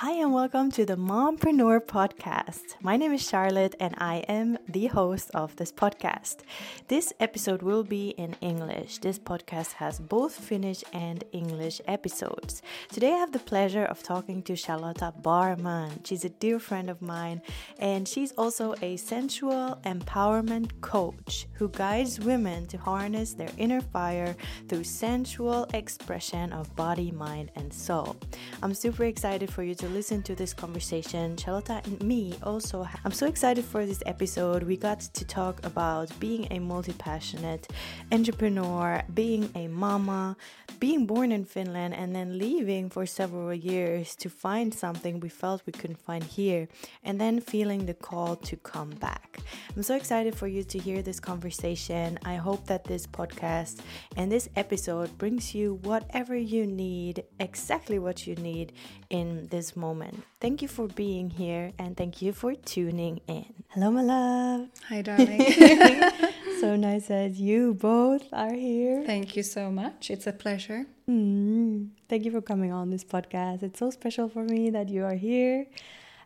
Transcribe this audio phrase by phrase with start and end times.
[0.00, 2.74] Hi, and welcome to the Mompreneur podcast.
[2.82, 6.40] My name is Charlotte, and I am the host of this podcast.
[6.88, 8.98] This episode will be in English.
[8.98, 12.60] This podcast has both Finnish and English episodes.
[12.92, 16.00] Today, I have the pleasure of talking to Charlotta Barman.
[16.04, 17.40] She's a dear friend of mine,
[17.78, 24.36] and she's also a sensual empowerment coach who guides women to harness their inner fire
[24.68, 28.14] through sensual expression of body, mind, and soul.
[28.62, 31.36] I'm super excited for you to to listen to this conversation.
[31.36, 32.86] Charlotta and me also.
[33.04, 34.64] I'm so excited for this episode.
[34.64, 37.68] We got to talk about being a multi passionate
[38.10, 40.36] entrepreneur, being a mama,
[40.80, 45.62] being born in Finland, and then leaving for several years to find something we felt
[45.66, 46.68] we couldn't find here,
[47.04, 49.38] and then feeling the call to come back.
[49.76, 52.18] I'm so excited for you to hear this conversation.
[52.24, 53.80] I hope that this podcast
[54.16, 58.72] and this episode brings you whatever you need, exactly what you need
[59.10, 60.24] in this moment.
[60.40, 63.52] Thank you for being here and thank you for tuning in.
[63.68, 64.68] Hello, my love.
[64.88, 65.40] Hi, darling.
[66.60, 69.04] so nice that you both are here.
[69.04, 70.10] Thank you so much.
[70.10, 70.86] It's a pleasure.
[71.08, 73.62] Mm, thank you for coming on this podcast.
[73.62, 75.66] It's so special for me that you are here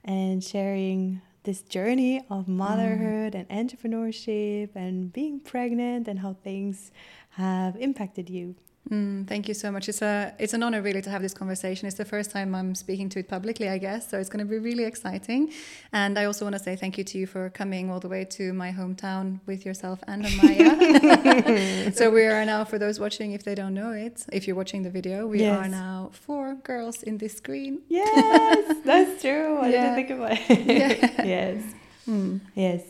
[0.05, 3.47] and sharing this journey of motherhood mm.
[3.48, 6.91] and entrepreneurship and being pregnant and how things
[7.31, 8.55] have impacted you.
[8.89, 9.89] Mm, thank you so much.
[9.89, 11.86] It's a it's an honor really to have this conversation.
[11.86, 14.09] It's the first time I'm speaking to it publicly, I guess.
[14.09, 15.53] So it's going to be really exciting.
[15.92, 18.25] And I also want to say thank you to you for coming all the way
[18.25, 21.95] to my hometown with yourself and Amaya.
[21.95, 24.83] so we are now, for those watching, if they don't know it, if you're watching
[24.83, 25.59] the video, we yes.
[25.59, 27.83] are now four girls in this screen.
[27.89, 29.59] Yes, that's true.
[29.59, 29.94] I yeah.
[29.94, 30.67] didn't think about it.
[30.70, 31.25] Yeah.
[31.25, 31.62] yes.
[32.09, 32.41] Mm.
[32.55, 32.83] Yes.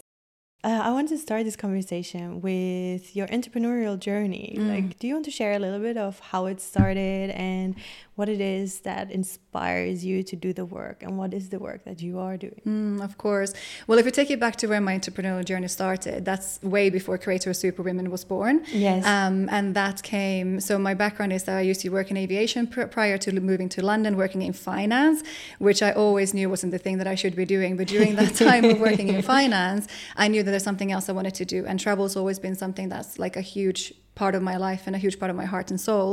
[0.62, 4.56] Uh, I want to start this conversation with your entrepreneurial journey.
[4.58, 4.69] Mm.
[4.69, 7.77] Like, do you want to share a little bit of how it started and
[8.20, 11.80] what it is that inspires you to do the work and what is the work
[11.88, 12.60] that you are doing?
[12.66, 13.54] Mm, of course.
[13.86, 17.16] Well, if we take it back to where my entrepreneurial journey started, that's way before
[17.16, 18.56] Creator Superwomen was born.
[18.86, 19.06] Yes.
[19.06, 22.66] Um, and that came, so my background is that I used to work in aviation
[22.66, 25.22] pr prior to moving to London, working in finance,
[25.59, 27.78] which I always knew wasn't the thing that I should be doing.
[27.78, 29.88] But during that time of working in finance,
[30.25, 31.64] I knew that there's something else I wanted to do.
[31.64, 34.98] And travel's always been something that's like a huge part of my life and a
[35.04, 36.08] huge part of my heart and soul.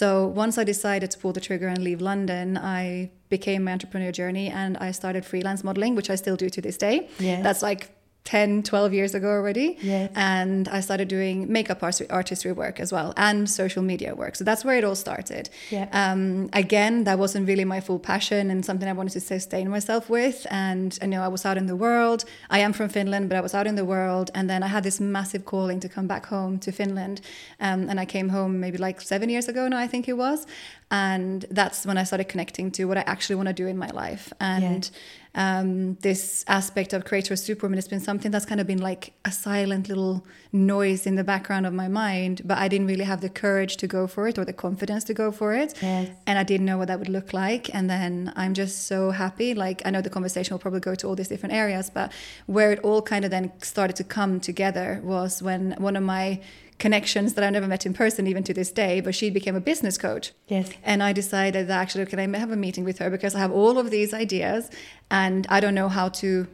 [0.00, 0.08] So
[0.44, 4.46] once I decided to pull the trigger and leave London, I became my entrepreneur journey
[4.48, 6.96] and I started freelance modeling, which I still do to this day.
[7.18, 7.42] Yes.
[7.46, 7.82] That's like
[8.24, 9.76] 10 12 years ago already.
[9.80, 10.10] Yes.
[10.14, 14.36] and i started doing makeup artistry work as well and social media work.
[14.36, 15.48] So that's where it all started.
[15.70, 15.88] Yeah.
[15.92, 20.10] um, again that wasn't really my full passion and something i wanted to sustain myself
[20.10, 20.46] with.
[20.50, 22.24] And you know i was out in the world.
[22.50, 24.30] I am from finland but i was out in the world.
[24.34, 27.20] And then i had this massive calling to come back home to finland.
[27.60, 30.46] Um, and i came home maybe like seven years ago now i think it was.
[30.90, 33.90] And that's when i started connecting to what i actually want to do in my
[34.04, 34.32] life.
[34.40, 35.00] And yeah
[35.34, 39.30] um, this aspect of creator superwoman has been something that's kind of been like a
[39.30, 43.28] silent little noise in the background of my mind but i didn't really have the
[43.28, 45.74] courage to go for it or the confidence to go for it.
[45.80, 46.10] Yes.
[46.26, 47.72] and i didn't know what that would look like.
[47.74, 49.54] And then i'm just so happy.
[49.54, 52.12] Like i know the conversation will probably go to all these different areas but
[52.46, 56.40] where it all kind of then started to come together was when one of my
[56.80, 59.60] connections that I never met in person even to this day, but she became a
[59.60, 60.32] business coach.
[60.48, 60.70] Yes.
[60.82, 63.52] And I decided that actually, can I have a meeting with her because I have
[63.52, 64.70] all of these ideas
[65.10, 66.48] and I don't know how to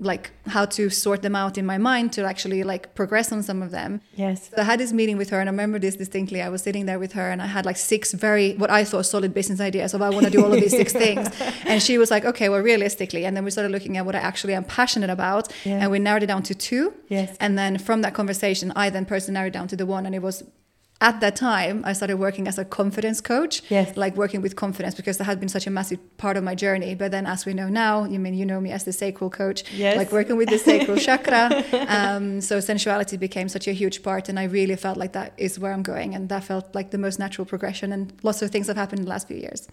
[0.00, 3.62] like how to sort them out in my mind to actually like progress on some
[3.62, 4.00] of them.
[4.16, 4.48] Yes.
[4.48, 6.40] So I had this meeting with her and I remember this distinctly.
[6.40, 9.06] I was sitting there with her and I had like six very what I thought
[9.06, 11.28] solid business ideas of I want to do all of these six things.
[11.64, 13.26] And she was like, okay, well realistically.
[13.26, 15.52] And then we started looking at what I actually am passionate about.
[15.64, 15.80] Yeah.
[15.82, 16.94] And we narrowed it down to two.
[17.08, 17.36] Yes.
[17.38, 20.22] And then from that conversation, I then personally narrowed down to the one and it
[20.22, 20.42] was
[21.00, 23.96] at that time i started working as a confidence coach yes.
[23.96, 26.94] like working with confidence because that had been such a massive part of my journey
[26.94, 29.70] but then as we know now you mean you know me as the sacral coach
[29.72, 29.96] yes.
[29.96, 34.38] like working with the sacral chakra um, so sensuality became such a huge part and
[34.38, 37.18] i really felt like that is where i'm going and that felt like the most
[37.18, 39.68] natural progression and lots of things have happened in the last few years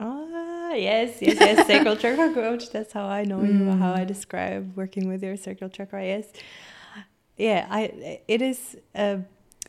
[0.00, 3.48] ah yes yes yes sacral chakra coach that's how i know mm.
[3.48, 6.32] you how i describe working with your sacral chakra yes
[7.36, 9.20] yeah i it is a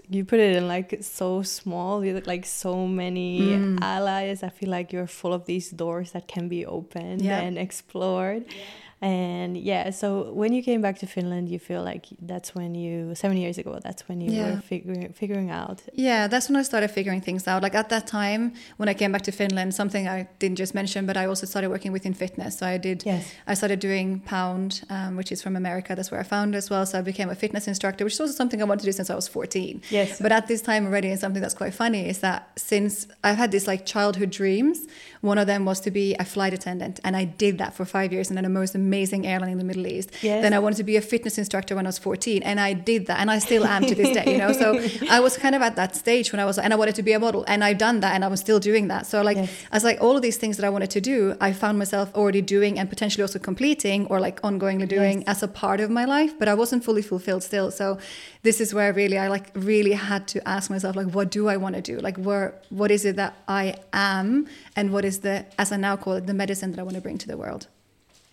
[0.10, 3.80] you put it in like so small you look like so many mm.
[3.82, 7.40] allies i feel like you're full of these doors that can be opened yeah.
[7.40, 8.64] and explored yeah.
[9.02, 13.14] And yeah, so when you came back to Finland, you feel like that's when you
[13.14, 13.78] seven years ago.
[13.84, 14.56] That's when you Yeah.
[14.56, 15.82] were figuring figuring out.
[15.94, 17.62] Yeah, that's when I started figuring things out.
[17.62, 21.06] Like at that time, when I came back to Finland, something I didn't just mention,
[21.06, 22.58] but I also started working within fitness.
[22.58, 23.04] So I did.
[23.06, 23.34] Yes.
[23.48, 25.94] I started doing Pound, um, which is from America.
[25.96, 26.86] That's where I found as well.
[26.86, 29.10] So I became a fitness instructor, which is also something I wanted to do since
[29.10, 29.82] I was 14.
[29.92, 30.20] Yes.
[30.22, 33.52] But at this time already, and something that's quite funny is that since I've had
[33.52, 34.88] these like childhood dreams,
[35.22, 38.14] one of them was to be a flight attendant, and I did that for five
[38.14, 40.12] years, and then the most amazing airline in the Middle East.
[40.22, 40.42] Yes.
[40.44, 43.08] Then I wanted to be a fitness instructor when I was 14, and I did
[43.08, 44.32] that, and I still am to this day.
[44.34, 44.68] You know, so
[45.10, 47.14] I was kind of at that stage when I was, and I wanted to be
[47.14, 49.06] a model, and I've done that, and I was still doing that.
[49.06, 49.50] So like, Yes.
[49.72, 52.42] as like all of these things that I wanted to do, I found myself already
[52.42, 55.38] doing and potentially also completing or like ongoingly doing Yes.
[55.38, 57.72] as a part of my life, but I wasn't fully fulfilled still.
[57.72, 57.98] So
[58.44, 61.58] this is where really I like really had to ask myself like, what do I
[61.58, 61.96] want to do?
[62.00, 65.96] Like, where what is it that I am, and what is the as I now
[65.98, 67.68] call it the medicine that I want to bring to the world?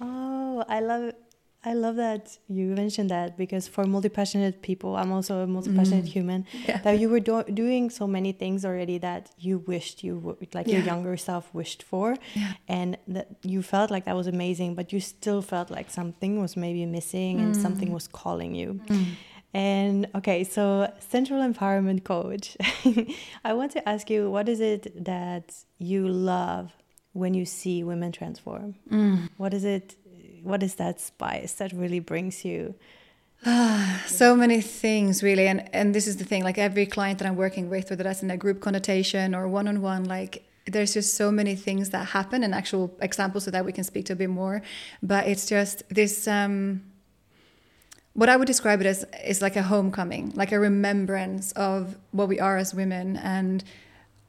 [0.02, 1.12] Oh, I love
[1.64, 6.42] I love that you mentioned that because for multi-passionate people, I'm also a multi-passionate human.
[6.42, 6.46] Mm.
[6.68, 6.78] Yeah.
[6.86, 10.66] That you were do- doing so many things already that you wished you were, like
[10.66, 12.54] your younger self wished for, Yeah.
[12.66, 16.56] and that you felt like that was amazing, but you still felt like something was
[16.56, 17.94] maybe missing and something Mm.
[17.98, 18.80] was calling you.
[19.54, 22.56] And okay, so Sensual Empowerment Coach,
[23.44, 26.72] I want to ask you, what is it that you love
[27.12, 28.74] when you see women transform?
[28.90, 29.30] Mm.
[29.36, 29.96] What is it?
[30.42, 32.74] What is that spice that really brings you?
[34.06, 37.34] so many things really and and this is the thing like every client that i'm
[37.34, 41.56] working with whether that's in a group connotation or one-on-one like there's just so many
[41.56, 44.62] things that happen and actual examples so that we can speak to a bit more
[45.02, 46.82] but it's just this um
[48.14, 52.28] what I would describe it as is like a homecoming, like a remembrance of what
[52.28, 53.64] we are as women and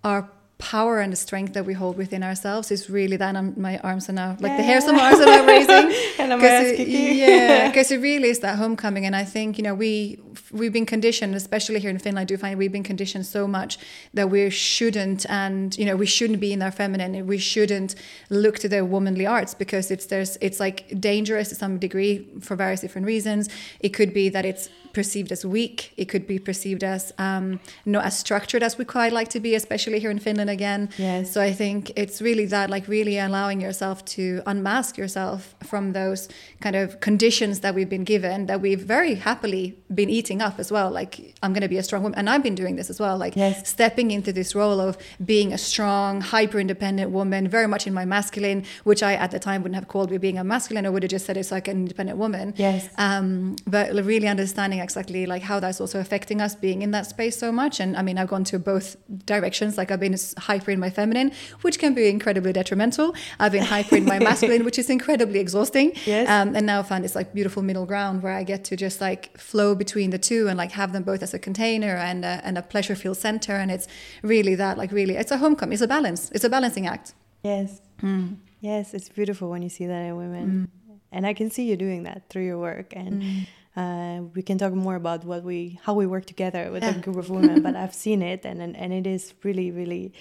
[0.03, 3.35] our power and the strength that we hold within ourselves is really that.
[3.35, 5.91] And my arms are now like the hairs on my arms are now raising.
[6.19, 9.73] And I'm it- yeah, because it really is that homecoming, and I think you know
[9.73, 10.19] we
[10.51, 12.23] we've been conditioned, especially here in Finland.
[12.23, 13.77] I do find we've been conditioned so much
[14.13, 17.27] that we shouldn't, and you know we shouldn't be in our feminine.
[17.27, 17.95] We shouldn't
[18.29, 22.55] look to the womanly arts because it's there's it's like dangerous to some degree for
[22.55, 23.49] various different reasons.
[23.79, 25.91] It could be that it's perceived as weak.
[25.97, 29.55] It could be perceived as um, not as structured as we quite like to be,
[29.55, 30.89] especially here in Finland again.
[30.97, 31.31] Yes.
[31.33, 36.29] So I think it's really that, like really allowing yourself to unmask yourself from those
[36.61, 40.71] kind of conditions that we've been given, that we've very happily been eating up as
[40.71, 40.91] well.
[40.91, 43.17] Like I'm going to be a strong woman, and I've been doing this as well.
[43.17, 43.67] Like Yes.
[43.67, 48.05] stepping into this role of being a strong, hyper independent woman, very much in my
[48.05, 50.85] masculine, which I at the time wouldn't have called me being a masculine.
[50.85, 52.53] I would have just said it's like an independent woman.
[52.57, 52.89] Yes.
[52.97, 57.37] Um, but really understanding exactly like how that's also affecting us being in that space
[57.37, 57.79] so much.
[57.79, 59.77] And I mean, I've gone to both directions.
[59.77, 61.31] Like I've been hyper in my feminine,
[61.61, 63.15] which can be incredibly detrimental.
[63.39, 65.93] I've been hyper in my masculine, which is incredibly exhausting.
[66.05, 66.29] Yes.
[66.29, 69.01] Um, and now I found this like beautiful middle ground where I get to just
[69.01, 72.41] like flow between the two and like have them both as a container and a,
[72.43, 73.53] and a pleasure field center.
[73.53, 73.87] And it's
[74.21, 75.73] really that like really, it's a homecoming.
[75.73, 76.29] It's a balance.
[76.31, 77.13] It's a balancing act.
[77.43, 77.81] Yes.
[78.01, 78.37] Mm.
[78.61, 80.71] Yes, it's beautiful when you see that in women.
[81.11, 82.93] And I can see you doing that through your work.
[82.95, 86.93] And uh, we can talk more about what we how we work together with a
[86.93, 87.61] group of women.
[87.63, 90.13] but I've seen it and, and and it is really, really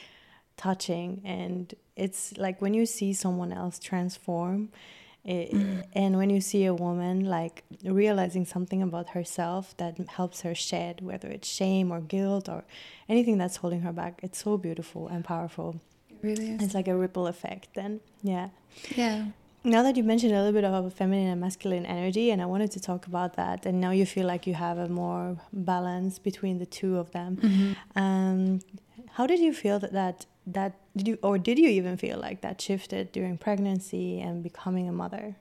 [0.57, 1.21] touching.
[1.25, 4.71] And it's like when you see someone else transform
[5.25, 5.53] it,
[5.95, 11.01] and when you see a woman like realizing something about herself that helps her shed
[11.01, 12.65] whether it's shame or guilt or
[13.09, 15.77] anything that's holding her back it's so beautiful and powerful
[16.11, 16.61] It really is.
[16.63, 18.49] it's like a ripple effect then yeah
[18.97, 19.27] Yeah.
[19.65, 22.71] Now that you mentioned a little bit about feminine and masculine energy and i wanted
[22.71, 26.59] to talk about that and now you feel like you have a more balance between
[26.59, 27.77] the two of them.
[27.97, 28.61] Um,
[29.13, 32.41] how did you feel that, that that did you or did you even feel like
[32.41, 35.37] that shifted during pregnancy and becoming a mother?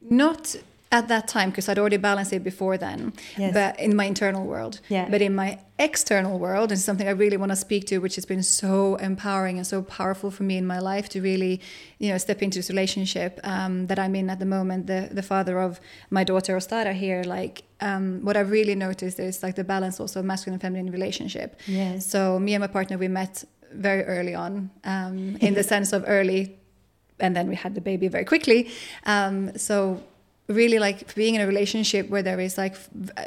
[0.00, 0.56] Not
[0.90, 3.52] at that time because I'd already balanced it before then, Yes.
[3.52, 4.80] but in my internal world.
[4.88, 5.06] Yeah.
[5.10, 8.24] But in my external world, and something I really want to speak to, which has
[8.24, 11.60] been so empowering and so powerful for me in my life to really,
[11.98, 14.86] you know, step into this relationship um, that I'm in at the moment.
[14.86, 15.78] The the father of
[16.10, 20.20] my daughter Ostara here, like um, what I've really noticed is like the balance also
[20.20, 21.60] of masculine and feminine relationship.
[21.66, 22.06] Yes.
[22.06, 26.02] So me and my partner we met very early on, um, in the sense of
[26.06, 26.56] early
[27.20, 28.70] and then we had the baby very quickly.
[29.04, 30.02] Um, so
[30.48, 32.74] really like being in a relationship where there is like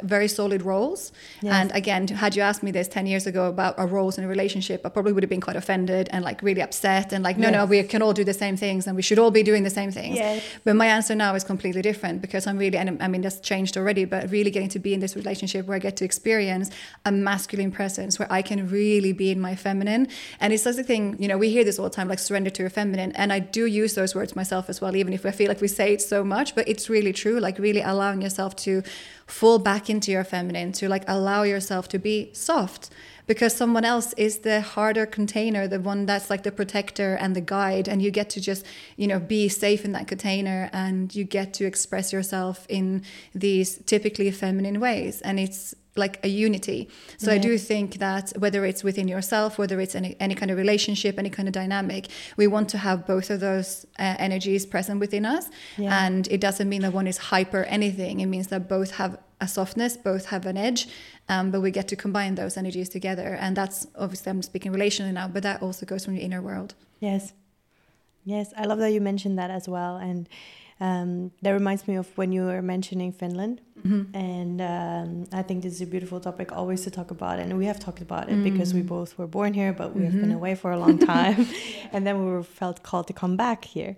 [0.02, 1.54] very solid roles yes.
[1.54, 4.28] and again had you asked me this 10 years ago about our roles in a
[4.28, 7.46] relationship i probably would have been quite offended and like really upset and like no
[7.46, 7.54] yes.
[7.54, 9.70] no we can all do the same things and we should all be doing the
[9.70, 10.42] same things yes.
[10.64, 13.76] but my answer now is completely different because i'm really and i mean that's changed
[13.76, 16.70] already but really getting to be in this relationship where i get to experience
[17.04, 20.08] a masculine presence where i can really be in my feminine
[20.40, 22.50] and it's such a thing you know we hear this all the time like surrender
[22.50, 25.30] to your feminine and i do use those words myself as well even if i
[25.30, 28.56] feel like we say it so much but it's really true like really allowing yourself
[28.56, 28.82] to
[29.26, 32.90] fall back into your feminine to like allow yourself to be soft.
[33.26, 37.40] Because someone else is the harder container the one that's like the protector and the
[37.40, 38.66] guide and you get to just
[38.96, 43.02] you know be safe in that container and you get to express yourself in
[43.34, 45.20] these typically feminine ways.
[45.22, 46.88] And it's like a unity.
[47.18, 47.36] So yeah.
[47.36, 51.18] I do think that whether it's within yourself, whether it's any, any kind of relationship,
[51.18, 55.26] any kind of dynamic, we want to have both of those uh, energies present within
[55.26, 55.50] us.
[55.76, 56.06] Yeah.
[56.06, 58.20] And it doesn't mean that one is hyper anything.
[58.20, 60.88] It means that both have a softness, both have an edge,
[61.28, 63.36] um, but we get to combine those energies together.
[63.40, 66.74] And that's obviously, I'm speaking relationally now, but that also goes from your inner world.
[67.00, 67.34] Yes.
[68.24, 68.54] Yes.
[68.56, 69.96] I love that you mentioned that as well.
[69.96, 70.28] And
[70.82, 73.60] um, that reminds me of when you were mentioning Finland.
[73.86, 74.16] Mm-hmm.
[74.16, 77.38] And um, I think this is a beautiful topic always to talk about.
[77.38, 78.42] And we have talked about it mm.
[78.42, 80.04] because we both were born here, but we mm-hmm.
[80.04, 80.38] have been mm-hmm.
[80.38, 81.46] away for a long time.
[81.92, 83.96] and then we were felt called to come back here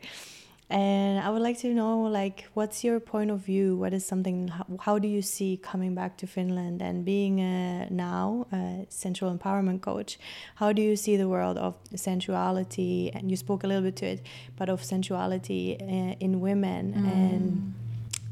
[0.71, 4.49] and i would like to know like what's your point of view what is something
[4.49, 9.37] how, how do you see coming back to finland and being a, now a sensual
[9.37, 10.19] empowerment coach
[10.57, 14.07] how do you see the world of sensuality and you spoke a little bit to
[14.07, 17.13] it but of sensuality uh, in women mm.
[17.13, 17.75] and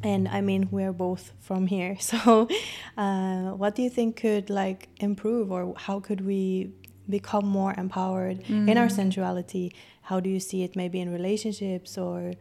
[0.03, 2.49] and i mean we're both from here so
[2.97, 6.71] uh, what do you think could like improve or how could we
[7.11, 8.69] become more empowered mm.
[8.71, 8.93] in our mm.
[8.93, 12.33] sensuality how do you see it maybe in relationships or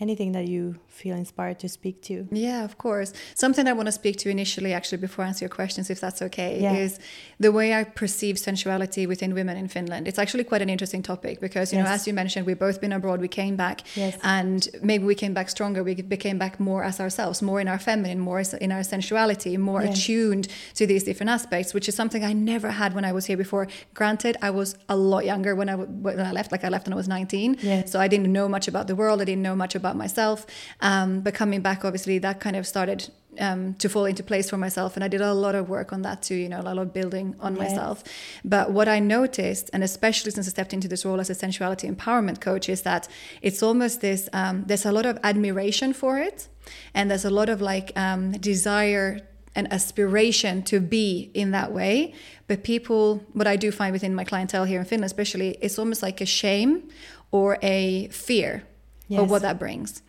[0.00, 2.28] anything that you feel inspired to speak to.
[2.30, 3.12] Yeah, of course.
[3.34, 6.22] Something I want to speak to initially, actually, before I answer your questions, if that's
[6.22, 6.74] okay, yeah.
[6.74, 7.00] is
[7.40, 10.06] the way I perceive sensuality within women in Finland.
[10.06, 11.86] It's actually quite an interesting topic because, you yes.
[11.86, 14.16] know, as you mentioned, we've both been abroad, we came back, yes.
[14.22, 15.82] and maybe we came back stronger.
[15.82, 19.82] We became back more as ourselves, more in our feminine, more in our sensuality, more
[19.82, 19.98] yes.
[19.98, 23.36] attuned to these different aspects, which is something I never had when I was here
[23.36, 23.66] before.
[23.94, 26.92] Granted, I was a lot younger when I, when I left, like I left when
[26.92, 27.86] I was 19.
[27.86, 30.46] So I didn't know much about the world, I didn't know much about myself.
[30.80, 34.56] Um, but coming back, obviously, that kind of started um, to fall into place for
[34.56, 34.96] myself.
[34.96, 36.92] And I did a lot of work on that too, you know, a lot of
[36.92, 37.70] building on yes.
[37.70, 38.04] myself.
[38.44, 41.88] But what I noticed, and especially since I stepped into this role as a sensuality
[41.88, 43.08] empowerment coach, is that
[43.42, 46.48] it's almost this um, there's a lot of admiration for it.
[46.94, 49.20] And there's a lot of like um, desire
[49.54, 52.14] and aspiration to be in that way.
[52.46, 56.02] But people, what I do find within my clientele here in Finland, especially, it's almost
[56.02, 56.88] like a shame
[57.30, 58.64] or a fear
[59.08, 59.20] yes.
[59.20, 60.02] of what that brings.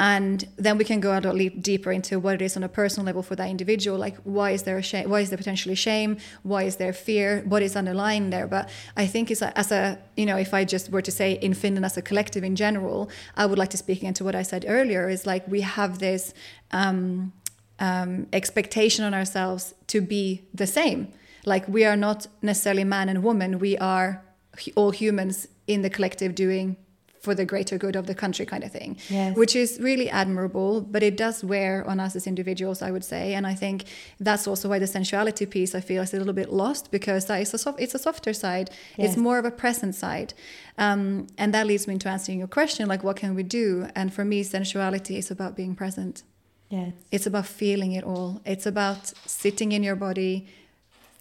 [0.00, 3.04] And then we can go a little deeper into what it is on a personal
[3.04, 6.18] level for that individual like why is there a shame why is there potentially shame?
[6.44, 7.42] Why is there fear?
[7.48, 8.46] What is underlying there?
[8.46, 11.32] But i think it's a, as a you know if i just were to say
[11.32, 14.42] in finland as a collective in general i would like to speak into what i
[14.42, 16.32] said earlier is like we have this
[16.70, 17.32] um,
[17.78, 21.12] um, expectation on ourselves to be the same.
[21.44, 23.58] Like we are not necessarily man and woman.
[23.58, 24.24] We are
[24.74, 26.76] all humans in the collective doing
[27.28, 29.36] for the greater good of the country kind of thing yes.
[29.36, 33.24] which is really admirable but it does wear on us as individuals i would say.
[33.36, 33.78] And i think
[34.28, 37.38] that's also why the sensuality piece i feel is a little bit lost because that
[37.44, 38.68] is a soft, it's a softer side.
[38.70, 39.04] Yes.
[39.04, 40.30] it's more of a present side.
[40.86, 41.02] Um,
[41.40, 43.66] and that leads me into answering your question like what can we do?
[43.98, 46.14] And for me sensuality is about being present.
[46.70, 46.92] Yes.
[47.14, 48.30] It's about feeling it all.
[48.52, 49.02] It's about
[49.42, 50.34] sitting in your body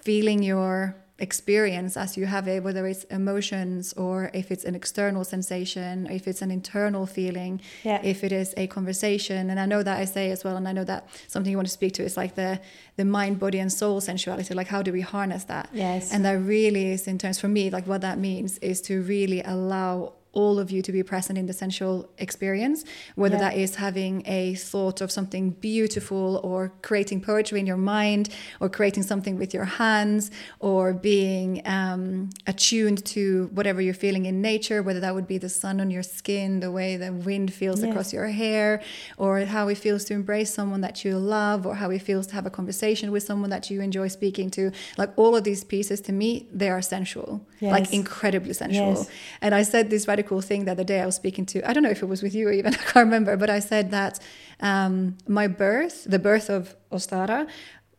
[0.07, 5.23] feeling your experience as you have it, whether it's emotions or if it's an external
[5.23, 7.99] sensation, if it's an internal feeling, yeah.
[8.03, 9.49] if it is a conversation.
[9.49, 11.67] And I know that I say as well, and I know that something you want
[11.67, 12.59] to speak to is like the
[12.97, 14.53] the mind, body, and soul sensuality.
[14.53, 15.69] Like how do we harness that?
[15.73, 16.11] Yes.
[16.11, 19.41] And that really is in terms for me, like what that means is to really
[19.41, 23.49] allow all of you to be present in the sensual experience, whether yeah.
[23.49, 28.29] that is having a thought of something beautiful or creating poetry in your mind
[28.59, 30.29] or creating something with your hands
[30.59, 35.49] or being um, attuned to whatever you're feeling in nature, whether that would be the
[35.49, 37.89] sun on your skin, the way the wind feels yes.
[37.89, 38.81] across your hair,
[39.17, 42.33] or how it feels to embrace someone that you love, or how it feels to
[42.33, 44.71] have a conversation with someone that you enjoy speaking to.
[44.97, 47.71] Like all of these pieces, to me, they are sensual, yes.
[47.71, 48.93] like incredibly sensual.
[48.93, 49.09] Yes.
[49.41, 51.57] And I said this radical cool thing that the other day I was speaking to,
[51.69, 53.59] I don't know if it was with you or even, I can't remember, but I
[53.59, 54.19] said that
[54.59, 57.47] um, my birth, the birth of Ostara,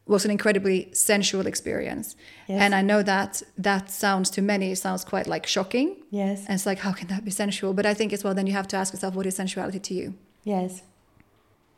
[0.07, 2.17] was an incredibly sensual experience.
[2.49, 2.63] Yes.
[2.63, 5.97] And I know that that sounds to many sounds quite like shocking.
[6.11, 6.47] Yes.
[6.47, 7.75] And it's like, how can that be sensual?
[7.75, 9.95] But I think as well, then you have to ask yourself, what is sensuality to
[9.95, 10.15] you?
[10.45, 10.83] Yes.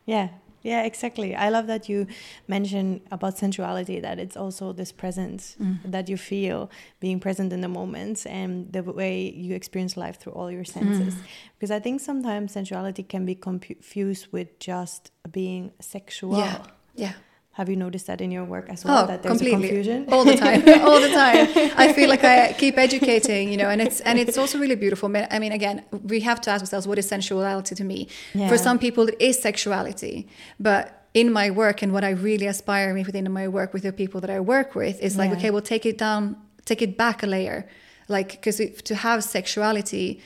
[0.07, 0.29] Yeah.
[0.63, 1.35] Yeah, exactly.
[1.35, 2.07] I love that you
[2.47, 5.79] mention about sensuality that it's also this presence Mm.
[5.91, 10.35] that you feel being present in the moments and the way you experience life through
[10.35, 11.15] all your senses.
[11.15, 11.23] Mm.
[11.59, 16.39] Because I think sometimes sensuality can be confused with just being sexual.
[16.39, 16.63] Yeah.
[16.95, 17.13] Yeah.
[17.55, 19.05] Have you noticed that in your work as well?
[19.05, 19.69] Oh, that there's completely.
[19.69, 20.07] a confusion?
[20.09, 21.49] all the time, all the time.
[21.77, 25.15] I feel like I keep educating, you know, and it's and it's also really beautiful.
[25.31, 28.09] I mean, again, we have to ask ourselves, what is sensuality to me?
[28.35, 28.49] Yeah.
[28.49, 30.29] For some people, it is sexuality,
[30.61, 33.93] but in my work and what I really aspire me within my work with the
[33.93, 35.37] people that I work with is like, Yeah.
[35.39, 37.69] okay, well, take it down, take it back a layer,
[38.09, 40.21] like because to have sexuality.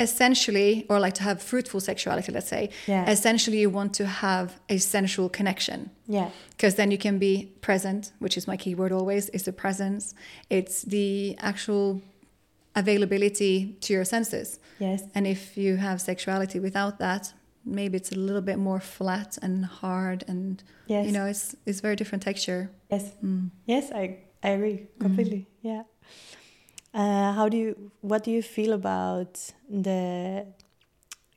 [0.00, 3.10] Essentially, or like to have fruitful sexuality, let's say, Yeah.
[3.10, 6.30] essentially, you want to have a sensual connection Yeah.
[6.50, 10.14] because then you can be present which is my keyword always is the presence
[10.48, 12.00] it's the actual
[12.76, 15.02] availability to your senses Yes.
[15.14, 17.32] and if you have sexuality without that
[17.64, 21.06] maybe it's a little bit more flat and hard and Yes.
[21.06, 23.04] you know it's it's very different texture Yes.
[23.22, 23.50] Mm.
[23.66, 25.48] Yes, I I agree completely.
[25.62, 25.82] Yeah.
[26.94, 27.90] Uh, how do you?
[28.00, 30.46] What do you feel about the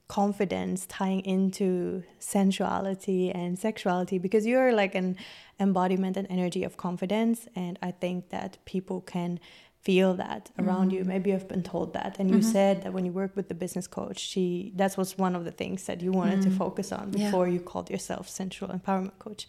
[0.07, 4.17] confidence tying into sensuality and sexuality?
[4.17, 5.17] Because you're like an
[5.59, 9.39] embodiment and energy of confidence, and I think that people can
[9.81, 11.01] feel that around you.
[11.01, 11.07] Mm.
[11.07, 12.51] Maybe you've been told that, and you mm-hmm.
[12.51, 15.51] said that when you work with the business coach, she that was one of the
[15.51, 16.57] things that you wanted to mm.
[16.57, 17.25] focus on Yeah.
[17.25, 19.47] before you called yourself sensual empowerment coach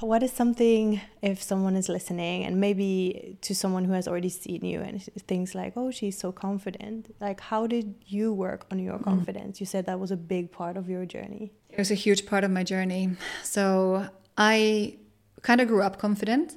[0.00, 4.64] what is something if someone is listening and maybe to someone who has already seen
[4.64, 7.14] you and thinks like oh she's so confident.
[7.20, 9.60] Like how did you work on your confidence?
[9.60, 11.52] You said that was a big part of your journey.
[11.70, 13.10] It was a huge part of my journey.
[13.42, 14.96] So i
[15.42, 16.56] kind of grew up confident.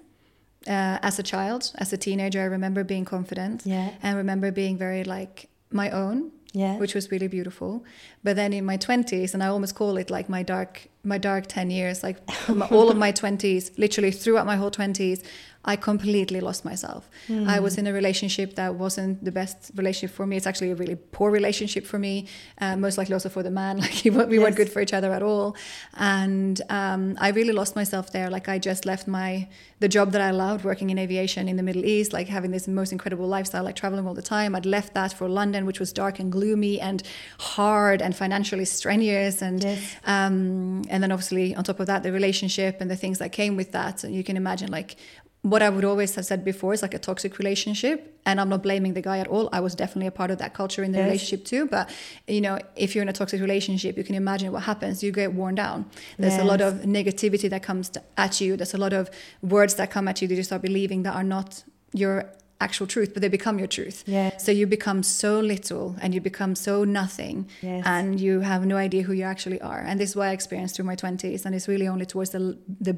[0.67, 3.91] Uh, as a child as a teenager i remember being confident Yeah.
[4.03, 6.77] and remember being very like my own yeah.
[6.77, 7.83] which was really beautiful.
[8.23, 11.45] But then in my 20s, and I almost call it like my dark, my dark
[11.47, 12.17] 10 years, like
[12.71, 15.23] all of my 20s, literally throughout my whole 20s,
[15.65, 17.09] I completely lost myself.
[17.29, 20.37] I was in a relationship that wasn't the best relationship for me.
[20.37, 22.27] It's actually a really poor relationship for me,
[22.61, 23.77] uh, most likely also for the man.
[23.81, 25.57] Like he, we weren't good for each other at all,
[25.97, 28.29] and um, I really lost myself there.
[28.29, 29.47] Like I just left my
[29.79, 32.67] the job that I loved, working in aviation in the Middle East, like having this
[32.67, 34.55] most incredible lifestyle, like traveling all the time.
[34.55, 37.03] I'd left that for London, which was dark and gloomy and
[37.39, 39.95] hard and financially strenuous, and Yes.
[40.05, 43.55] um, and then obviously on top of that, the relationship and the things that came
[43.55, 44.03] with that.
[44.03, 44.95] And you can imagine like
[45.41, 47.97] what I would always have said before is like a toxic relationship.
[48.25, 49.47] And I'm not blaming the guy at all.
[49.53, 51.05] I was definitely a part of that culture in the Yes.
[51.07, 51.65] relationship too.
[51.67, 51.89] But
[52.27, 55.01] you know, if you're in a toxic relationship, you can imagine what happens.
[55.01, 55.85] You get worn down.
[56.17, 58.57] There's a lot of negativity that comes t- at you.
[58.57, 59.09] There's a lot of
[59.41, 62.15] words that come at you that you start believing that are not your
[62.61, 64.03] actual truth, but they become your truth.
[64.05, 64.45] Yes.
[64.45, 67.83] So you become so little and you become so nothing Yes.
[67.85, 69.79] and you have no idea who you actually are.
[69.79, 71.45] And this is what I experienced through my 20s.
[71.45, 72.97] And it's really only towards the, the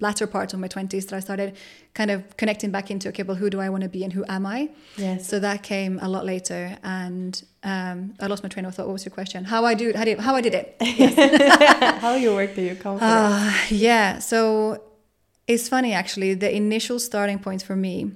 [0.00, 1.56] latter part of my 20s that I started
[1.92, 4.24] kind of connecting back into, okay, well, who do I want to be and who
[4.28, 4.70] am I?
[4.96, 5.28] Yes.
[5.28, 6.78] So that came a lot later.
[6.82, 8.86] And um, I lost my train of thought.
[8.86, 9.44] What was your question?
[9.44, 10.76] How I do, how did, how I did it?
[12.00, 14.18] how you work do you confidence Uh, yeah.
[14.20, 14.82] So
[15.46, 16.32] it's funny actually.
[16.34, 18.12] The initial starting point for me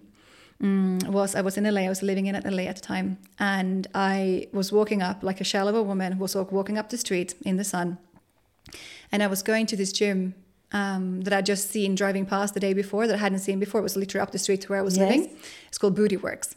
[0.63, 1.83] mm, was I was in LA.
[1.83, 5.45] I was living in LA at the time, and I was walking up like a
[5.45, 6.19] shell of a woman.
[6.19, 7.99] Was walking up the street in the sun,
[9.13, 10.35] and I was going to this gym.
[10.73, 13.79] Um, that I'd just seen driving past the day before that I hadn't seen before.
[13.81, 15.09] It was literally up the street to where I was Yes.
[15.09, 15.31] living.
[15.69, 16.57] It's called Booty Works.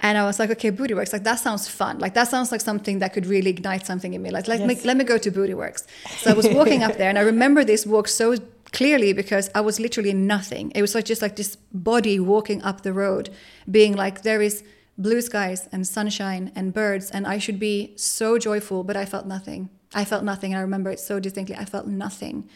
[0.00, 2.00] And I was like, okay, Booty Works, like that sounds fun.
[2.00, 4.30] Like that sounds like something that could really ignite something in me.
[4.30, 5.86] Like let, me, let me go to Booty Works.
[6.18, 8.34] So I was walking up there and I remember this walk so
[8.72, 10.72] clearly because I was literally nothing.
[10.74, 13.30] It was like just like this body walking up the road,
[13.70, 14.62] being like, there is
[14.96, 19.26] blue skies and sunshine and birds, and I should be so joyful, but I felt
[19.26, 19.70] nothing.
[19.94, 20.52] I felt nothing.
[20.52, 21.56] And I remember it so distinctly.
[21.56, 22.48] I felt nothing.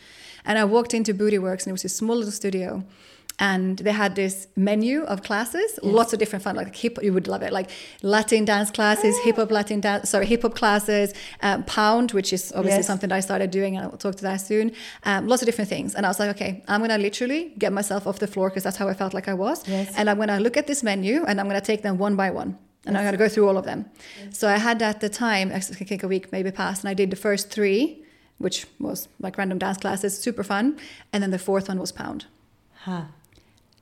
[0.45, 2.85] And I walked into Booty Works and it was a small little studio
[3.49, 4.35] and they had this
[4.69, 6.95] menu of classes, lots of different fun, like hip.
[7.07, 7.69] You would love it, like
[8.15, 11.09] Latin dance classes, hip hop Latin dance, sorry, hip hop classes,
[11.47, 12.87] um, pound, which is obviously Yes.
[12.91, 14.67] something that I started doing, and I'll talk to that soon.
[15.09, 18.03] Um, lots of different things, and I was like, okay, I'm gonna literally get myself
[18.09, 19.93] off the floor because that's how I felt like I was, Yes.
[19.99, 22.51] and I'm gonna look at this menu and I'm gonna take them one by one.
[22.87, 23.81] And I'm gonna go through all of them.
[24.39, 27.09] So I had at the time, I think a week maybe passed, and I did
[27.15, 27.81] the first three,
[28.45, 30.65] which was like random dance classes, super fun,
[31.13, 32.21] and then the fourth one was pound.
[32.87, 33.03] huh.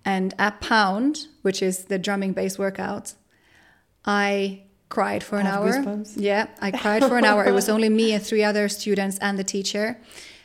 [0.04, 3.14] And at Pound, which is the drumming bass workout,
[4.04, 5.70] I cried for an hour.
[5.72, 6.14] goosebumps.
[6.16, 7.44] Yeah, I cried for an hour.
[7.44, 9.98] It was only me and three other students and the teacher.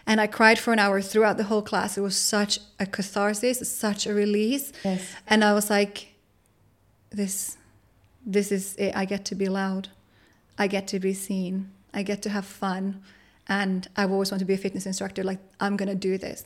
[0.05, 1.97] And I cried for an hour throughout the whole class.
[1.97, 4.71] It was such a catharsis, such a release.
[4.83, 5.01] Yes.
[5.25, 6.13] And I was like,
[7.09, 7.57] this,
[8.25, 8.95] this is it.
[8.95, 9.89] I get to be loud.
[10.59, 11.71] I get to be seen.
[11.93, 13.01] I get to have fun.
[13.47, 15.23] and I've always wanted to be a fitness instructor.
[15.23, 16.45] Like I'm gonna do this.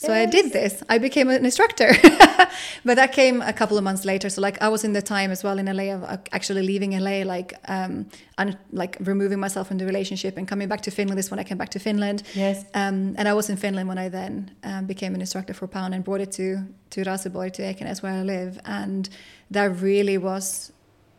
[0.00, 0.28] So yes.
[0.28, 0.84] I did this.
[0.88, 1.90] I became an instructor,
[2.84, 4.30] but that came a couple of months later.
[4.30, 6.92] So like I was in the time as well in LA of uh, actually leaving
[6.96, 8.06] LA, like um,
[8.38, 11.18] and like removing myself from the relationship and coming back to Finland.
[11.18, 12.22] This when I came back to Finland.
[12.34, 12.64] Yes.
[12.74, 15.94] Um, and I was in Finland when I then um, became an instructor for Pound
[15.94, 19.08] and brought it to to Raseborg to Ekenäs where I live, and
[19.50, 20.72] that really was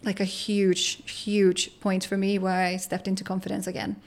[0.04, 3.98] like a huge, huge point for me where I stepped into confidence again.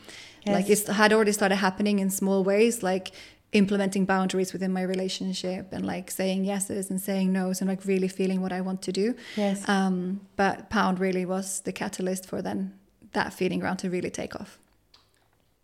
[0.44, 0.54] Yes.
[0.54, 3.12] Like it had already started happening in small ways, like
[3.52, 8.08] implementing boundaries within my relationship and like saying yeses and saying nos and like really
[8.08, 9.14] feeling what I want to do.
[9.36, 9.68] Yes.
[9.68, 12.72] Um, but Pound really was the catalyst for then
[13.12, 14.58] that feeding ground to really take off.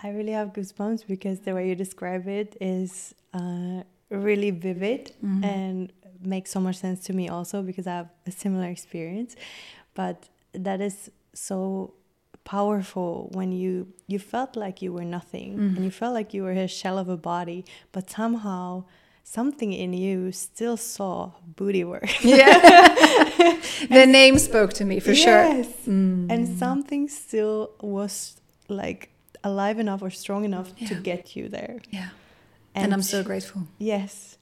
[0.00, 5.44] I really have goosebumps because the way you describe it is uh, really vivid mm-hmm.
[5.44, 9.34] and makes so much sense to me also because I have a similar experience.
[9.94, 11.94] But that is so
[12.48, 15.76] powerful when you you felt like you were nothing mm.
[15.76, 18.82] and you felt like you were a shell of a body but somehow
[19.22, 22.56] something in you still saw booty work yeah
[23.90, 25.24] the name spoke to me for yes.
[25.24, 26.26] sure mm.
[26.32, 29.10] and something still was like
[29.44, 30.88] alive enough or strong enough yeah.
[30.88, 32.08] to get you there yeah
[32.74, 34.38] and, and i'm so grateful yes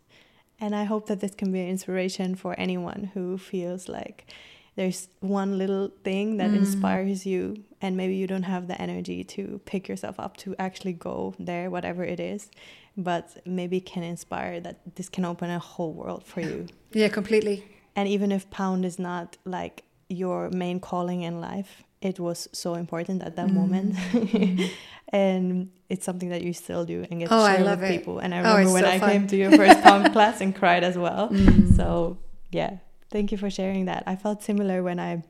[0.60, 4.30] and i hope that this can be an inspiration for anyone who feels like
[4.76, 6.58] there's one little thing that mm.
[6.58, 10.92] inspires you and maybe you don't have the energy to pick yourself up to actually
[10.92, 12.50] go there whatever it is
[12.96, 17.64] but maybe can inspire that this can open a whole world for you yeah completely
[17.94, 22.74] and even if pound is not like your main calling in life it was so
[22.74, 23.54] important at that mm.
[23.54, 23.96] moment
[25.10, 27.98] and it's something that you still do and get oh, to share with it.
[27.98, 29.10] people and i oh, remember oh, when so i fun.
[29.10, 31.76] came to your first pound class and cried as well mm.
[31.76, 32.18] so
[32.50, 32.78] yeah
[33.10, 34.02] Thank you for sharing that.
[34.06, 35.22] I felt similar when I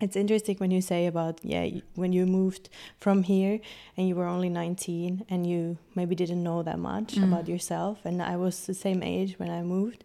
[0.00, 3.60] it's interesting when you say about yeah when you moved from here
[3.96, 7.24] and you were only 19 and you maybe didn't know that much mm.
[7.24, 7.98] about yourself.
[8.04, 10.04] And i was the same age when i moved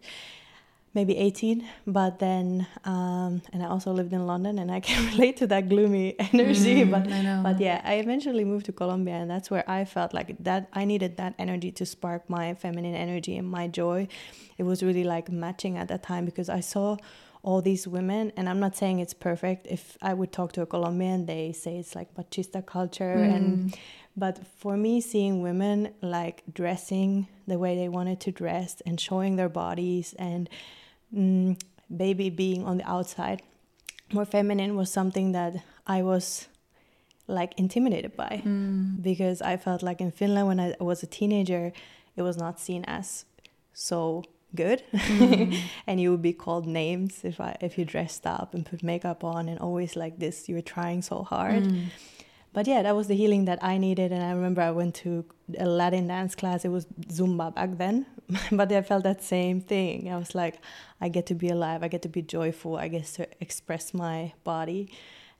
[0.94, 5.36] maybe 18 but then um, and i also lived in london and i can relate
[5.36, 6.84] to that gloomy energy.
[6.84, 7.04] Mm, but
[7.42, 10.84] but yeah i eventually moved to colombia and that's where i felt like that i
[10.84, 14.08] needed that energy to spark my feminine energy and my joy.
[14.58, 16.96] It was really like matching at that time because i saw
[17.46, 20.66] all these women and i'm not saying it's perfect if i would talk to a
[20.66, 23.34] colombian they say it's like machista culture mm.
[23.34, 23.78] and
[24.16, 29.36] but for me seeing women like dressing the way they wanted to dress and showing
[29.36, 30.50] their bodies and
[31.14, 31.58] mm,
[31.96, 33.40] baby being on the outside
[34.12, 35.54] more feminine was something that
[35.86, 36.48] i was
[37.28, 39.00] like intimidated by mm.
[39.00, 41.72] because i felt like in finland when i was a teenager
[42.16, 43.24] it was not seen as
[43.72, 44.24] so
[44.56, 45.56] good mm.
[45.86, 49.22] and you would be called names if i if you dressed up and put makeup
[49.22, 51.86] on and always like this you were trying so hard mm
[52.56, 54.12] but yeah, that was the healing that I needed.
[54.12, 55.26] And I remember I went to
[55.58, 56.64] a Latin dance class.
[56.64, 58.06] It was Zumba back then,
[58.50, 60.10] but I felt that same thing.
[60.10, 60.58] I was like,
[60.98, 61.82] I get to be alive.
[61.82, 62.78] I get to be joyful.
[62.78, 64.90] I get to express my body.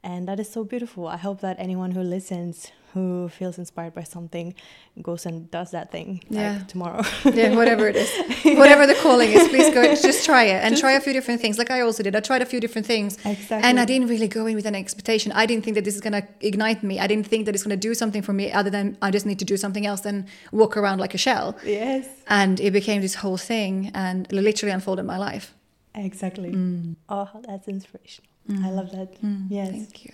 [0.06, 1.08] And that is so beautiful.
[1.08, 4.54] I hope that anyone who listens who feels inspired by something
[5.02, 6.52] goes and does that thing yeah.
[6.52, 7.02] like tomorrow.
[7.24, 8.10] yeah, whatever it is.
[8.56, 11.40] Whatever the calling is, please go just try it and just try a few different
[11.40, 11.58] things.
[11.58, 12.14] Like I also did.
[12.14, 13.18] I tried a few different things.
[13.24, 13.68] Exactly.
[13.68, 15.32] And I didn't really go in with an expectation.
[15.32, 17.00] I didn't think that this is gonna ignite me.
[17.00, 19.40] I didn't think that it's gonna do something for me other than I just need
[19.40, 21.56] to do something else than walk around like a shell.
[21.64, 22.06] Yes.
[22.28, 25.52] And it became this whole thing and literally unfolded my life.
[25.96, 26.52] Exactly.
[26.52, 26.94] Mm.
[27.08, 28.30] Oh, that's inspirational.
[28.48, 28.64] Mm.
[28.64, 29.20] I love that.
[29.22, 29.46] Mm.
[29.48, 29.70] Yes.
[29.70, 30.12] Thank you.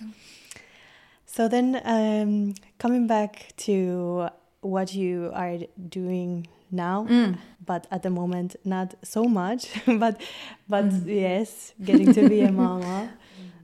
[1.27, 4.29] So then, um, coming back to
[4.61, 7.39] what you are doing now, mm.
[7.65, 9.69] but at the moment not so much.
[9.87, 10.21] but
[10.69, 11.07] but mm.
[11.07, 13.13] yes, getting to be a mama.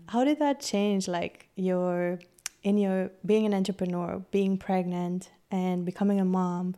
[0.07, 2.19] How did that change, like your
[2.63, 6.75] in your being an entrepreneur, being pregnant, and becoming a mom?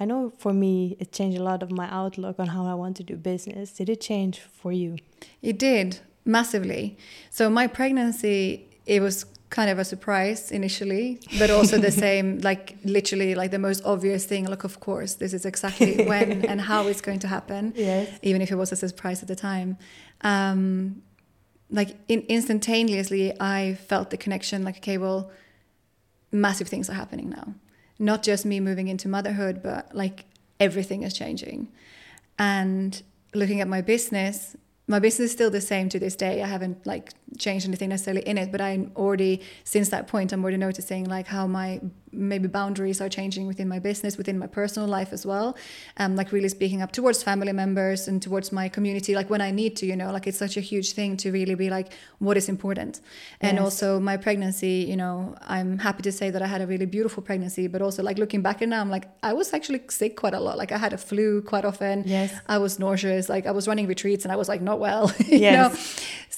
[0.00, 2.96] I know for me, it changed a lot of my outlook on how I want
[2.96, 3.72] to do business.
[3.72, 4.96] Did it change for you?
[5.42, 6.96] It did massively.
[7.30, 12.76] So my pregnancy, it was kind of a surprise initially, but also the same, like
[12.84, 14.46] literally like the most obvious thing.
[14.46, 17.72] Like, of course, this is exactly when and how it's going to happen.
[17.76, 18.08] Yes.
[18.22, 19.76] Even if it was a surprise at the time.
[20.22, 21.02] Um,
[21.70, 24.64] like in, instantaneously, I felt the connection.
[24.64, 25.30] Like, okay, well,
[26.32, 27.54] massive things are happening now.
[27.98, 30.24] Not just me moving into motherhood, but like
[30.58, 31.68] everything is changing.
[32.38, 33.00] And
[33.34, 36.42] looking at my business, my business is still the same to this day.
[36.42, 40.42] I haven't like changed anything necessarily in it, but I'm already since that point I'm
[40.42, 41.80] already noticing like how my
[42.12, 45.56] maybe boundaries are changing within my business, within my personal life as well.
[45.96, 49.50] Um, like really speaking up towards family members and towards my community, like when I
[49.50, 52.36] need to, you know, like it's such a huge thing to really be like, what
[52.36, 53.00] is important.
[53.40, 53.64] And Yes.
[53.64, 57.22] also my pregnancy, you know, I'm happy to say that I had a really beautiful
[57.22, 60.34] pregnancy, but also like looking back at now, I'm like, I was actually sick quite
[60.34, 60.58] a lot.
[60.58, 62.04] Like I had a flu quite often.
[62.06, 62.34] Yes.
[62.46, 63.28] I was nauseous.
[63.28, 65.04] Like I was running retreats and I was like not well.
[65.26, 65.54] you Yes.
[65.56, 65.68] know?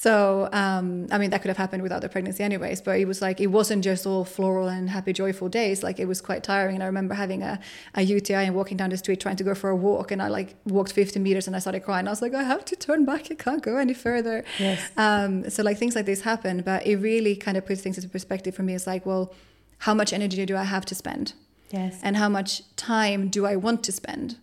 [0.05, 0.13] So
[0.51, 2.79] um, I mean that could have happened without the pregnancy anyways.
[2.81, 5.64] But it was like it wasn't just all floral and happy, joyful days.
[5.83, 6.75] Like it was quite tiring.
[6.75, 7.59] And I remember having a,
[7.93, 10.27] a UTI and walking down the street trying to go for a walk, and I
[10.27, 12.07] like walked 50 meters and I started crying.
[12.07, 13.31] I was like, I have to turn back.
[13.31, 14.43] I can't go any further.
[14.59, 14.91] Yes.
[14.97, 18.09] Um, so like things like this happen, but it really kind of puts things into
[18.09, 18.73] perspective for me.
[18.75, 19.33] It's like, well,
[19.79, 21.33] how much energy do I have to spend?
[21.71, 21.99] Yes.
[22.03, 24.37] and how much time do I want to spend?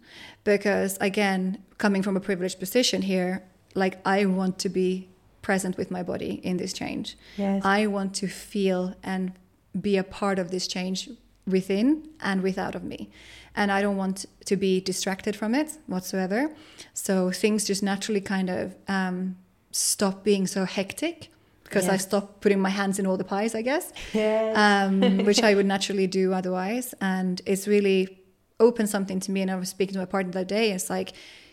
[0.45, 5.09] Because again, coming from a privileged position here, like I want to be
[5.41, 7.17] present with my body in this change.
[7.37, 7.63] Yes.
[7.65, 9.33] I want to feel and
[9.81, 11.09] be a part of this change
[11.47, 13.11] within and without of me.
[13.57, 16.51] And I don't want to be distracted from it whatsoever.
[16.95, 19.37] So things just naturally kind of um,
[19.71, 21.29] stop being so hectic
[21.65, 24.57] because I stopped putting my hands in all the pies, I guess Yes.
[24.57, 26.95] um, which I would naturally do otherwise.
[27.01, 28.19] And it's really
[28.61, 29.41] opened something to me.
[29.41, 30.73] And I was speaking to my partner that day.
[30.73, 31.13] It's like,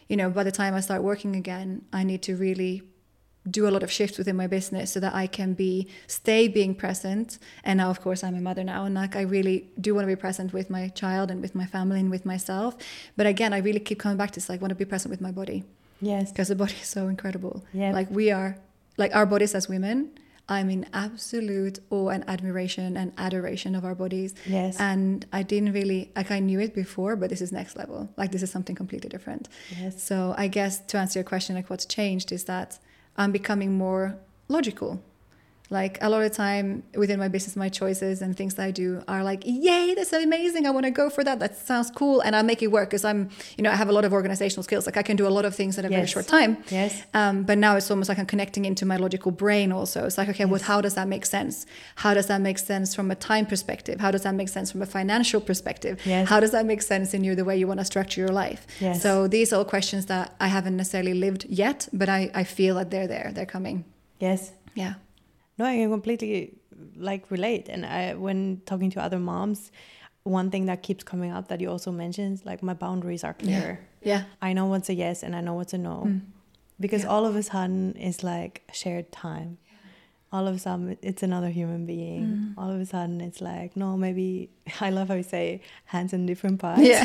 [0.10, 2.84] you know, by the time I start working again, I need to really
[3.50, 6.76] do a lot of shifts within my business so that I can be stay being
[6.76, 7.40] present.
[7.64, 10.16] And now, of course, I'm a mother now, and like I really do want to
[10.16, 12.76] be present with my child and with my family and with myself.
[13.16, 14.50] But again, I really keep coming back to this.
[14.50, 15.64] Like, want to be present with my body
[16.02, 16.32] yes.
[16.32, 17.64] because the body is so incredible.
[17.74, 17.92] Yeah.
[17.92, 18.58] Like we are,
[18.98, 20.12] like our bodies as women,
[20.48, 24.34] I'm in absolute awe and admiration and adoration of our bodies.
[24.48, 24.80] Yes.
[24.80, 28.10] And I didn't really, like I knew it before, but this is next level.
[28.18, 29.48] Like this is something completely different.
[29.80, 30.02] Yes.
[30.04, 32.80] So I guess to answer your question, like what's changed is that
[33.20, 35.04] I'm becoming more logical.
[35.72, 39.04] Like a lot of time within my business, my choices and things that I do
[39.08, 40.66] are like, yay, that's amazing.
[40.66, 41.40] I want to go for that.
[41.40, 42.22] That sounds cool.
[42.22, 44.64] And I make it work because I'm, you know, I have a lot of organizational
[44.64, 44.88] skills.
[44.88, 46.58] Like I can do a lot of things in a very short time.
[46.70, 47.04] Yes.
[47.14, 50.06] Um, but now it's almost like I'm connecting into my logical brain also.
[50.06, 51.68] It's like, okay, well, how does that make sense?
[51.98, 54.00] How does that make sense from a time perspective?
[54.00, 56.00] How does that make sense from a financial perspective?
[56.04, 56.28] Yes.
[56.28, 58.66] How does that make sense in you the way you want to structure your life?
[58.80, 59.04] Yes.
[59.04, 62.76] So these are all questions that I haven't necessarily lived yet, but I, I feel
[62.76, 63.32] that they're there.
[63.34, 63.86] They're coming.
[64.20, 64.52] Yes.
[64.74, 64.96] Yeah.
[65.60, 66.58] No, I can completely
[66.96, 67.68] like relate.
[67.70, 69.72] And I, when talking to other moms,
[70.24, 73.34] one thing that keeps coming up that you also mentioned is like my boundaries are
[73.34, 73.80] clear.
[74.02, 74.24] Yeah.
[74.42, 76.04] I know what's a yes and I know what's a no.
[76.08, 76.22] Mm.
[76.80, 77.10] Because Yeah.
[77.10, 79.58] all of a sudden it's like shared time.
[79.68, 79.76] yeah.
[80.32, 82.24] All of a sudden it's another human being.
[82.24, 82.54] Mm.
[82.58, 86.26] All of a sudden it's like, no, maybe I love how you say hands in
[86.26, 86.88] different pies.
[86.88, 87.04] Yeah.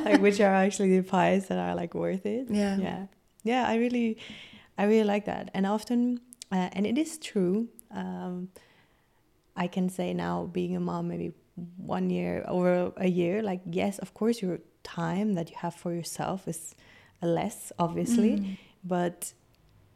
[0.04, 2.48] like which are actually the pies that are like worth it.
[2.50, 2.76] Yeah.
[2.76, 3.06] Yeah.
[3.44, 4.18] Yeah, I really
[4.76, 5.50] I really like that.
[5.54, 6.20] And often
[6.52, 7.68] uh, and it is true.
[7.90, 8.48] Um,
[9.56, 11.32] I can say now, being a mom, maybe
[11.76, 15.92] one year over a year, like yes, of course, your time that you have for
[15.92, 16.74] yourself is
[17.22, 18.56] less, obviously, Mm.
[18.84, 19.32] but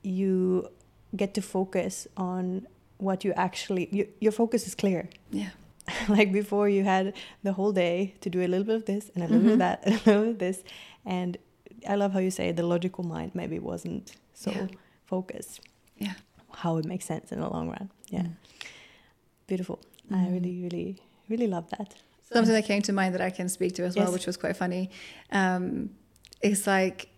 [0.03, 0.69] you
[1.15, 2.67] get to focus on
[2.99, 3.89] what you actually.
[3.93, 5.09] You, your focus is clear.
[5.31, 5.51] Yeah.
[6.09, 9.25] like before, you had the whole day to do a little bit of this and
[9.25, 9.59] a little bit of Mhm.
[9.59, 10.65] that and a little bit of this,
[11.05, 11.37] and
[11.89, 14.67] I love how you say the logical mind maybe wasn't so Yeah.
[15.07, 15.61] focused
[15.99, 16.15] Yeah.
[16.55, 17.91] How it makes sense in the long run.
[18.11, 18.33] Yeah, Mm.
[19.47, 19.79] beautiful.
[20.11, 20.33] I Mm.
[20.33, 21.95] really, really, really love that.
[22.33, 24.57] Something that came to mind that I can speak to as well, which was quite
[24.57, 24.91] funny.
[25.31, 25.91] Um,
[26.41, 27.09] it's like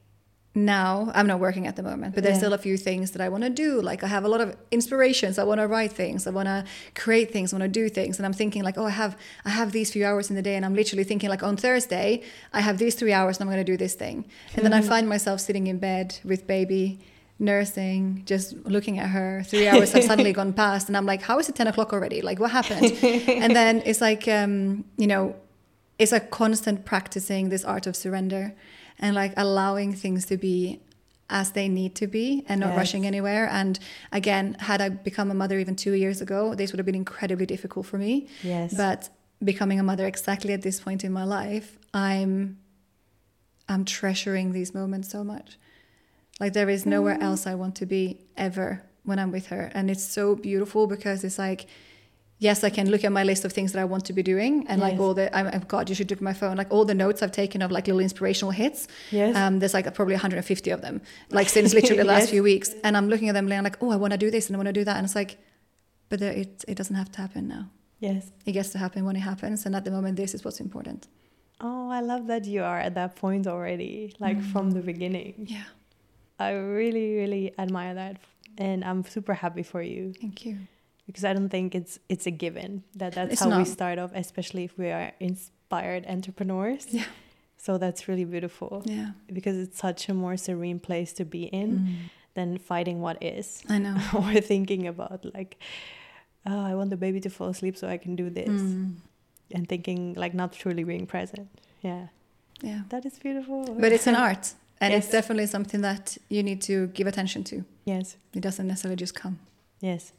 [0.57, 2.39] now I'm not working at the moment, but there's Yeah.
[2.43, 3.81] still a few things that I want to do.
[3.81, 5.39] Like I have a lot of inspirations.
[5.39, 6.27] I want to write things.
[6.27, 7.53] I want to create things.
[7.53, 8.19] I want to do things.
[8.19, 10.55] And I'm thinking like, oh, I have I have these few hours in the day,
[10.57, 13.65] and I'm literally thinking like on Thursday I have these three hours, and I'm going
[13.65, 14.27] to do this thing.
[14.57, 16.99] And then I find myself sitting in bed with baby.
[17.39, 19.43] Nursing, just looking at her.
[19.45, 22.23] Three hours have suddenly gone past, and I'm like, "How is it ten o'clock already?
[22.23, 25.35] Like, what happened?" and then it's like, um, you know,
[25.99, 28.55] it's a constant practicing this art of surrender
[29.01, 30.81] and like allowing things to be
[31.29, 32.77] as they need to be and not Yes.
[32.77, 33.49] rushing anywhere.
[33.51, 33.79] And
[34.13, 37.47] again, had I become a mother even two years ago, this would have been incredibly
[37.47, 38.29] difficult for me.
[38.43, 38.75] Yes.
[38.77, 39.09] But
[39.43, 42.59] becoming a mother exactly at this point in my life, I'm
[43.69, 45.59] I'm treasuring these moments so much.
[46.41, 49.71] Like there is nowhere else I want to be ever when I'm with her.
[49.75, 51.67] And it's so beautiful because it's like
[52.41, 54.67] yes, I can look at my list of things that I want to be doing,
[54.69, 56.85] and like all the, I'm, oh God, you should look at my phone, like all
[56.85, 58.87] the notes I've taken of like little inspirational hits.
[59.11, 59.35] Yes.
[59.35, 62.31] Um, there's like probably 150 of them, like since literally the last Yes.
[62.31, 64.31] few weeks, and I'm looking at them and I'm like, oh, I want to do
[64.31, 65.39] this and I want to do that, and it's like,
[66.11, 67.71] but there, it it doesn't have to happen now.
[68.01, 68.31] yes.
[68.45, 71.07] It gets to happen when it happens, and at the moment, this is what's important.
[71.61, 74.53] Oh, I love that you are at that point already, like Mm.
[74.53, 75.47] from the beginning.
[75.49, 75.65] Yeah,
[76.39, 78.17] I really, really admire that,
[78.59, 80.13] and I'm super happy for you.
[80.21, 80.57] thank you.
[81.07, 84.11] because I don't think it's it's a given that that's It's how we start off,
[84.15, 86.87] especially if we are inspired entrepreneurs.
[86.91, 87.05] Yeah.
[87.57, 89.11] So that's really beautiful Yeah.
[89.33, 91.95] because it's such a more serene place to be in Mm.
[92.35, 93.97] than fighting what is I know.
[94.15, 95.57] or thinking about like,
[96.47, 98.97] oh, I want the baby to fall asleep so I can do this, Mm.
[99.55, 101.49] and thinking like not truly being present.
[101.83, 102.09] Yeah,
[102.63, 102.81] Yeah.
[102.89, 103.65] that is beautiful.
[103.79, 104.55] But it's an art.
[104.85, 105.05] And Yes.
[105.05, 107.57] it's definitely something that you need to give attention to.
[107.93, 108.07] yes,
[108.39, 109.37] It doesn't necessarily just come.
[109.81, 110.13] yes.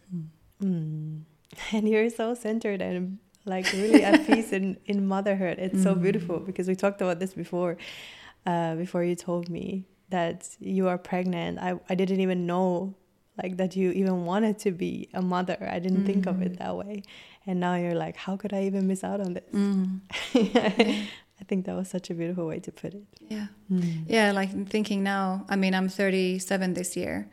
[0.63, 1.21] Mm.
[1.75, 3.19] And you're so centered and
[3.54, 5.56] like really at peace in, in motherhood.
[5.65, 6.01] It's so Mm.
[6.06, 7.73] beautiful because we talked about this before,
[8.51, 9.65] uh, before you told me
[10.10, 11.54] that you are pregnant.
[11.67, 12.95] I, I didn't even know
[13.41, 15.58] like that you even wanted to be a mother.
[15.75, 16.45] I didn't think of Mm.
[16.47, 17.04] it that way.
[17.47, 19.49] And now you're like, how could I even miss out on this?
[19.54, 19.99] Mm.
[21.39, 23.04] I think that was such a beautiful way to put it.
[23.28, 23.48] Yeah.
[24.08, 27.30] Yeah, like thinking now, I mean, I'm 37 this year,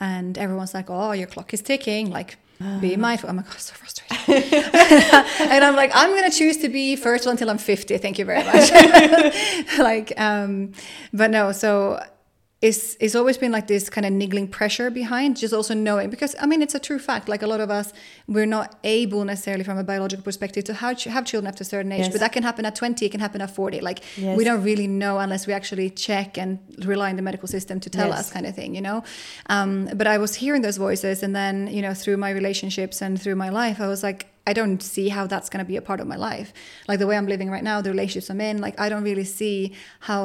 [0.00, 2.10] and everyone's like, oh, your clock is ticking.
[2.10, 2.38] Like,
[2.80, 3.28] be mindful.
[3.28, 4.54] I'm like, oh, so frustrated.
[5.50, 7.98] and I'm like, I'm going to choose to be first until I'm 50.
[7.98, 8.70] Thank you very much.
[9.78, 10.72] like, um,
[11.12, 12.00] but no, so
[12.68, 16.32] it's, it's always been like this kind of niggling pressure behind just also knowing because
[16.42, 17.92] i mean it's a true fact like a lot of us
[18.34, 21.92] we're not able necessarily from a biological perspective to have, have children after a certain
[21.96, 22.12] age Yes.
[22.14, 24.36] but that can happen at 20 it can happen at 40 like Yes.
[24.38, 26.58] we don't really know unless we actually check and
[26.92, 28.18] rely on the medical system to tell Yes.
[28.20, 28.98] us kind of thing you know
[29.54, 33.20] um, but i was hearing those voices and then you know through my relationships and
[33.22, 35.82] through my life i was like i don't see how that's going to be a
[35.90, 36.48] part of my life
[36.88, 39.24] like the way i'm living right now the relationships i'm in like i don't really
[39.40, 40.20] see how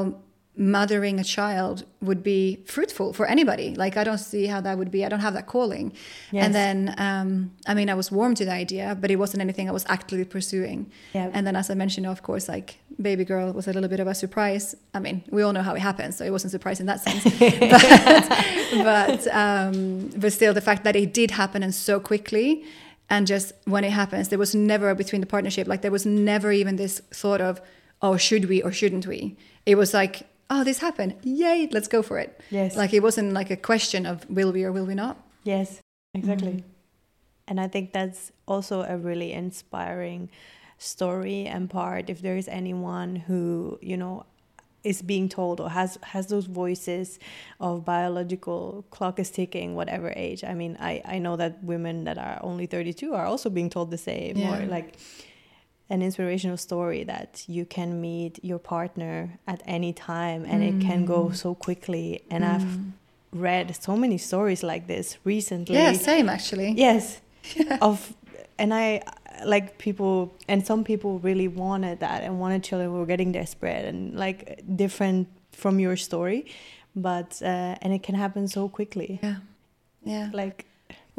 [0.59, 4.91] mothering a child would be fruitful for anybody like i don't see how that would
[4.91, 5.93] be i don't have that calling
[6.31, 6.45] Yes.
[6.45, 7.29] and then um,
[7.65, 10.25] i mean i was warm to the idea but it wasn't anything i was actively
[10.25, 11.29] pursuing Yeah.
[11.33, 14.07] and then, as I mentioned, of course, like baby girl was a little bit of
[14.07, 14.75] a surprise.
[14.93, 16.99] I mean, we all know how it happens, so it wasn't a surprise in that
[16.99, 17.23] sense.
[17.63, 22.63] but but, um, but still, the fact that it did happen and so quickly,
[23.09, 26.51] and just when it happens, there was never between the partnership, like there was never
[26.51, 27.61] even this thought of,
[28.01, 29.35] oh, should we or shouldn't we?
[29.65, 32.39] It was like, oh, this happened, yay, let's go for it.
[32.49, 32.75] Yes.
[32.75, 35.17] Like it wasn't like a question of will we or will we not.
[35.43, 35.81] Yes,
[36.13, 36.51] exactly.
[36.51, 36.63] Mhm.
[37.47, 40.29] And I think that's also a really inspiring
[40.77, 44.25] story and part if there is anyone who, you know,
[44.83, 47.19] is being told or has has those voices
[47.59, 52.17] of biological clock is ticking whatever age i mean i i know that women that
[52.17, 54.63] are only 32 are also being told the same Yeah.
[54.63, 54.95] or like
[55.89, 61.05] an inspirational story that you can meet your partner at any time and it can
[61.05, 61.35] go Mm.
[61.35, 62.91] so quickly and i've Mm.
[63.31, 66.69] read so many stories like this recently Yeah, same actually.
[66.77, 67.21] yes
[67.81, 68.13] of
[68.57, 69.01] and i
[69.45, 70.15] like people
[70.47, 75.27] and some people really wanted that and wanted children were getting desperate and like different
[75.51, 76.45] from your story
[76.95, 79.35] but uh, and it can happen so quickly Yeah.
[80.03, 80.29] Yeah.
[80.33, 80.65] like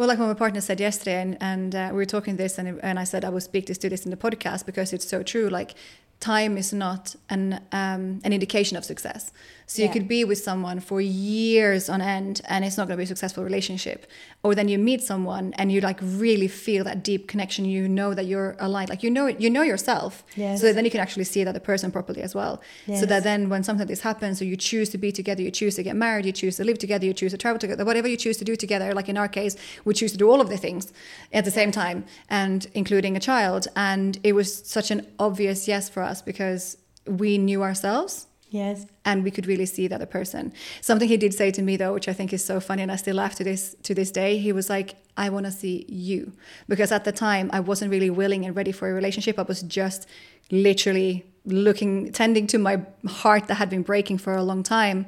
[0.00, 2.98] Well, like my partner said yesterday, and, and uh, we were talking this, and, and
[2.98, 5.50] I said I will speak this to this in the podcast because it's so true.
[5.50, 5.74] Like,
[6.20, 9.32] time is not an um, an indication of success.
[9.66, 13.02] So you could be with someone for years on end, and it's not going to
[13.02, 14.10] be a successful relationship.
[14.42, 17.64] Or then you meet someone, and you like really feel that deep connection.
[17.64, 18.90] You know that you're aligned.
[18.90, 19.40] Like you know it.
[19.40, 20.24] You know yourself.
[20.34, 20.60] Yes.
[20.60, 22.60] So then you can actually see that the person properly as well.
[22.98, 25.52] So that then when something like this happens, so you choose to be together, you
[25.52, 28.08] choose to get married, you choose to live together, you choose to travel together, whatever
[28.08, 28.92] you choose to do together.
[28.92, 29.54] Like in our case,
[29.84, 30.92] we choose to do all of the things
[31.32, 33.68] at the same time, and including a child.
[33.76, 39.24] And it was such an obvious yes for us because we knew ourselves yes and
[39.24, 40.52] we could really see the other person.
[40.80, 42.96] Something he did say to me though, which I think is so funny, and I
[42.96, 44.38] still laugh to this to this day.
[44.38, 46.32] He was like, "I want to see you,"
[46.68, 49.38] because at the time I wasn't really willing and ready for a relationship.
[49.38, 50.06] I was just
[50.50, 55.06] literally looking, tending to my heart that had been breaking for a long time.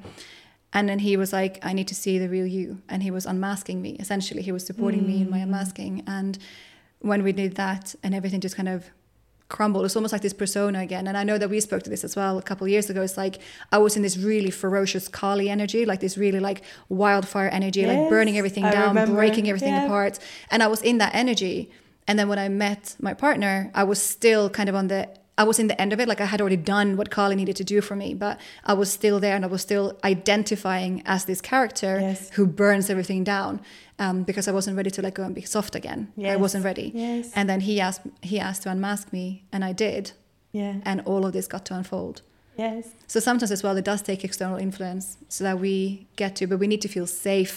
[0.75, 3.27] And then he was like, "I need to see the real you," and he was
[3.27, 3.97] unmasking me.
[3.99, 5.43] Essentially, he was supporting me in my mm.
[5.43, 6.03] unmasking.
[6.07, 6.39] And
[7.01, 8.91] when we did that, and everything just kind of
[9.53, 9.85] crumbled.
[9.85, 11.05] It's almost like this persona again.
[11.09, 13.01] And I know that we spoke to this as well a couple of years ago.
[13.03, 13.39] It's like
[13.71, 18.09] I was in this really ferocious Kali energy, like this really like wildfire energy, like
[18.09, 19.15] burning everything I down, remember.
[19.15, 19.85] breaking everything Yeah.
[19.87, 20.19] apart.
[20.51, 21.71] And I was in that energy.
[22.09, 25.09] And then when I met my partner, I was still kind of on the
[25.43, 26.07] I was in the end of it.
[26.13, 28.89] Like I had already done what Kali needed to do for me, but I was
[28.99, 32.31] still there and I was still identifying as this character Yes.
[32.37, 33.53] who burns everything down
[33.99, 36.01] um, because I wasn't ready to let go and be soft again.
[36.35, 36.89] I wasn't ready.
[36.95, 37.25] Yes.
[37.37, 40.05] And then he asked he asked to unmask me, and I did,
[40.61, 42.17] yeah and all of this got to unfold.
[42.65, 45.05] yes So sometimes as well, it does take external influence
[45.37, 45.75] so that we
[46.23, 47.55] get to, but we need to feel safe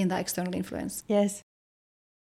[0.00, 0.94] in that external influence.
[1.18, 1.30] Yes.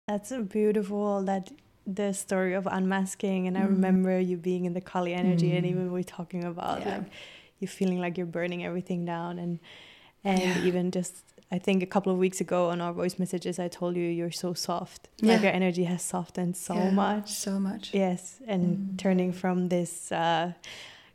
[0.08, 1.44] That's beautiful that
[1.86, 3.68] the story of unmasking and I Mm.
[3.70, 5.70] remember you being in the Kali energy and Mm.
[5.70, 6.96] even we talking about Yeah.
[6.98, 7.06] like
[7.60, 9.58] you feeling like you're burning everything down and
[10.24, 10.58] and Yeah.
[10.68, 11.14] even just
[11.52, 14.32] I think a couple of weeks ago on our voice messages, I told you you're
[14.32, 15.08] so soft.
[15.22, 15.34] Yeah.
[15.34, 17.28] Like your energy has softened so Yeah, much.
[17.30, 17.94] So much.
[17.94, 18.96] Yes, and Mm.
[18.98, 20.52] turning from this uh,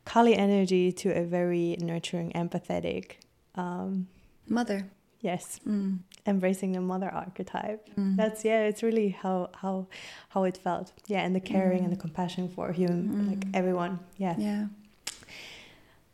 [0.05, 3.17] Kali energy to a very nurturing, empathetic.
[3.55, 4.07] Um,
[4.47, 4.85] Mother.
[5.19, 5.99] yes, Mm.
[6.25, 7.89] Embracing the mother archetype.
[7.97, 8.15] Mm.
[8.17, 9.87] That's yeah, it's really how how
[10.29, 10.91] how it felt.
[11.07, 13.51] Yeah, and the caring and the compassion for human, like Mm.
[13.55, 13.99] everyone.
[14.17, 14.65] Yeah, yeah.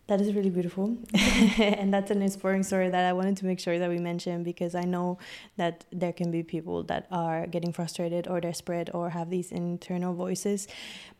[0.08, 0.96] That is really beautiful,
[1.60, 4.74] and that's an inspiring story that I wanted to make sure that we mention because
[4.74, 5.18] I know
[5.58, 10.14] that there can be people that are getting frustrated or desperate or have these internal
[10.14, 10.68] voices,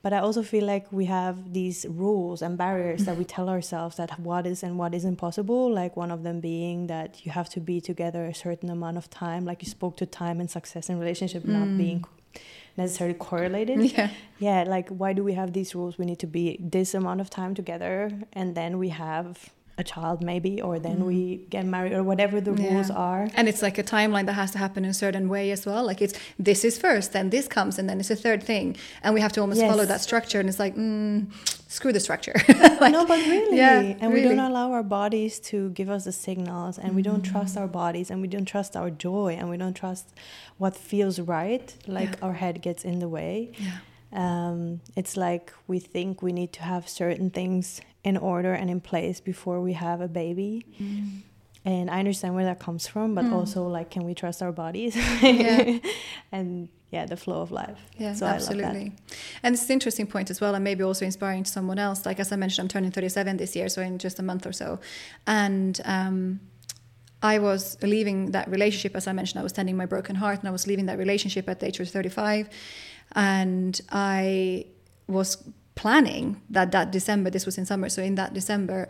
[0.04, 3.98] but I also feel like we have these rules and barriers that we tell ourselves
[3.98, 5.70] that what is and what isn't possible.
[5.72, 9.10] Like one of them being that you have to be together a certain amount of
[9.10, 9.44] time.
[9.44, 11.78] Like you spoke to time and success in relationship not Mm.
[11.78, 12.06] being
[12.78, 14.10] necessarily correlated Yeah.
[14.40, 17.30] yeah like why do we have these rules we need to be this amount of
[17.30, 19.50] time together and then we have
[19.80, 22.64] a child maybe or then we get married or whatever the Mm.
[22.64, 22.74] Yeah.
[22.74, 25.52] rules are And it's like a timeline that has to happen in a certain way
[25.52, 25.84] as well.
[25.86, 29.10] Like it's this is first, then this comes, and then it's a third thing, and
[29.14, 29.70] we have to almost Yes.
[29.72, 30.40] follow that structure.
[30.42, 31.28] And it's like, mm,
[31.78, 32.34] screw the structure.
[32.98, 36.74] no but really Yeah, and we don't allow our bodies to give us the signals
[36.80, 37.62] and we don't trust Mm.
[37.62, 40.06] our bodies and we don't trust our joy and we don't trust
[40.62, 41.68] what feels right
[41.98, 42.26] like Yeah.
[42.26, 43.34] our head gets in the way
[43.66, 43.78] yeah.
[44.24, 48.80] um, it's like we think we need to have certain things in order and in
[48.82, 51.22] place before we have a baby Mm.
[51.66, 53.34] and i understand where that comes from but Mm.
[53.34, 55.80] also like can we trust our bodies Yeah.
[56.32, 58.50] and yeah the flow of life Yeah, So I love that.
[58.50, 58.92] absolutely.
[59.44, 62.06] And it's an interesting point as well, and maybe also inspiring to someone else.
[62.06, 64.54] Like as I mentioned, I'm turning 37 this year, so in just a month or
[64.54, 64.80] so.
[65.26, 66.40] And um,
[67.34, 70.48] I was leaving that relationship, as I mentioned, I was tending my broken heart, and
[70.48, 72.48] I was leaving that relationship at the age of 35.
[73.16, 74.66] And I
[75.08, 75.30] was
[75.78, 78.90] planning that that December, this was in summer, so in that December,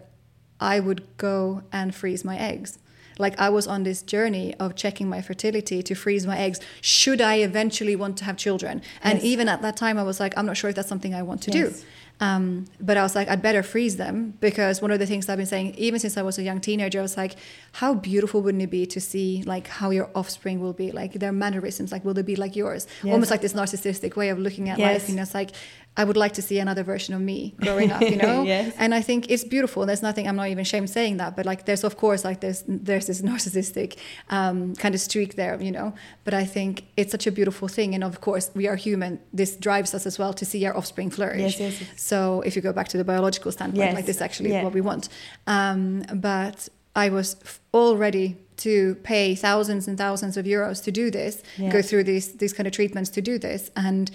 [0.59, 2.79] I would go and freeze my eggs.
[3.19, 6.59] Like I was on this journey of checking my fertility to freeze my eggs.
[6.81, 8.81] Should I eventually want to have children?
[9.07, 9.25] And Yes.
[9.31, 11.41] even at that time, I was like, I'm not sure if that's something I want
[11.43, 11.79] to Yes.
[11.81, 11.85] do.
[12.19, 15.37] Um, but I was like, I'd better freeze them because one of the things I've
[15.37, 17.33] been saying, even since I was a young teenager, I was like,
[17.73, 21.31] how beautiful wouldn't it be to see like how your offspring will be, like their
[21.31, 22.87] mannerisms, like will they be like yours?
[23.03, 23.13] Yes.
[23.13, 24.87] Almost like this narcissistic way of looking at Yes.
[24.93, 25.09] life.
[25.09, 25.51] You know, it's like
[25.99, 28.01] I would like to see another version of me growing up.
[28.01, 28.73] You know, Yes.
[28.77, 29.85] and I think it's beautiful.
[29.85, 30.27] There's nothing.
[30.27, 31.35] I'm not even ashamed saying that.
[31.35, 33.97] But like, there's of course like there's there's this narcissistic
[34.29, 35.93] um, kind of streak there, you know.
[36.23, 39.19] But I think it's such a beautiful thing, and of course we are human.
[39.33, 41.41] This drives us as well to see our offspring flourish.
[41.41, 41.89] Yes, yes, yes.
[42.01, 44.63] So if you go back to the biological standpoint, like this is actually Yeah.
[44.63, 45.09] what we want.
[45.47, 50.91] Um, but I was f- all ready to pay thousands and thousands of euros to
[50.91, 51.71] do this, Yeah.
[51.71, 53.69] go through these these kind of treatments to do this.
[53.75, 54.09] And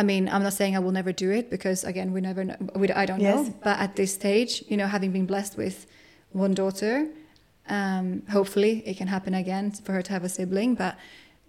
[0.00, 2.56] I mean, I'm not saying I will never do it because again, we never know.
[2.80, 3.34] We, I don't Yes.
[3.34, 3.54] know.
[3.66, 5.76] But at this stage, you know, having been blessed with
[6.44, 6.94] one daughter,
[7.68, 10.74] um, hopefully it can happen again for her to have a sibling.
[10.76, 10.94] But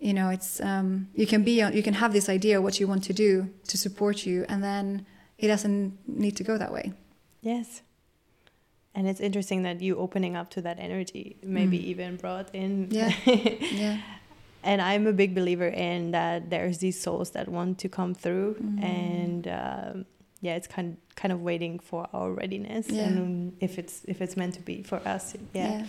[0.07, 0.89] you know, it's um,
[1.21, 3.31] you can be you can have this idea what you want to do
[3.71, 5.05] to support you, and then
[5.37, 6.85] it doesn't need to go that way.
[7.41, 7.81] yes
[8.95, 11.25] and it's interesting that you opening up to that energy
[11.57, 11.91] maybe Mm.
[11.91, 13.11] even brought in Yeah.
[13.83, 13.97] Yeah.
[14.63, 18.55] And i'm a big believer in that there's these souls that want to come through
[18.55, 18.83] Mm.
[18.83, 20.05] and um,
[20.41, 23.03] yeah it's kind kind of waiting for our readiness Yeah.
[23.07, 25.71] and if it's if it's meant to be for us yeah.
[25.79, 25.85] yeah.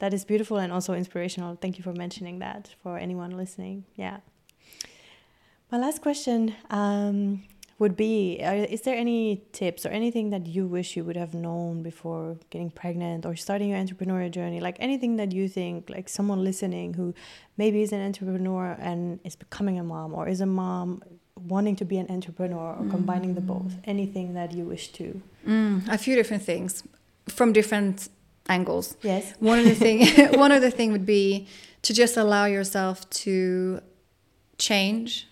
[0.00, 4.18] that is beautiful and also inspirational thank you for mentioning that for anyone listening yeah
[5.70, 7.42] my last question um,
[7.78, 11.32] would be are, is there any tips or anything that you wish you would have
[11.32, 14.60] known before getting pregnant or starting your entrepreneurial journey?
[14.60, 17.14] Like anything that you think like someone listening who
[17.56, 21.02] maybe is an entrepreneur and is becoming a mom or is a mom
[21.46, 25.22] wanting to be an entrepreneur or combining the both anything that you wish to?
[25.46, 26.82] Mm, a few different things
[27.28, 28.08] from different
[28.48, 28.96] angles.
[29.02, 29.34] yes.
[29.38, 30.06] One of the thing
[30.38, 31.46] one of the thing would be
[31.82, 33.80] to just allow yourself to
[34.58, 35.28] change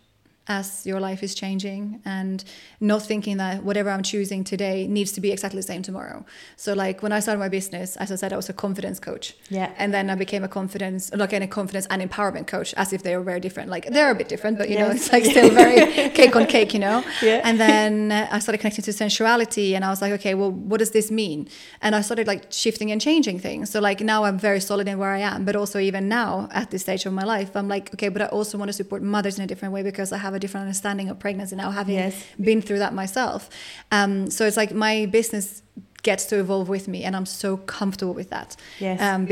[0.49, 2.45] as your life is changing and
[2.81, 6.25] not thinking that whatever I'm choosing today needs to be exactly the same tomorrow.
[6.57, 9.35] So like when I started my business, as I said, I was a confidence coach.
[9.51, 13.03] yeah And then I became a confidence, like a confidence and empowerment coach, as if
[13.03, 13.71] they were very different.
[13.71, 16.73] Like they're a bit different, but you know, it's like still very cake on cake,
[16.75, 17.05] you know.
[17.23, 17.41] Yeah.
[17.45, 20.91] And then I started connecting to sensuality, and I was like, okay, well, what does
[20.91, 21.49] this mean?
[21.83, 23.71] And I started like shifting and changing things.
[23.71, 26.71] So like now I'm very solid in where I am, but also even now at
[26.71, 29.39] this stage of my life, I'm like, okay, but I also want to support mothers
[29.39, 32.15] in a different way because I have a different understanding of pregnancy now, having Yes.
[32.41, 33.49] been through that myself.
[33.91, 35.63] Um, so it's like my business
[36.11, 38.51] gets to evolve with me and i'm so comfortable with that.
[38.87, 38.99] Yes.
[39.09, 39.23] um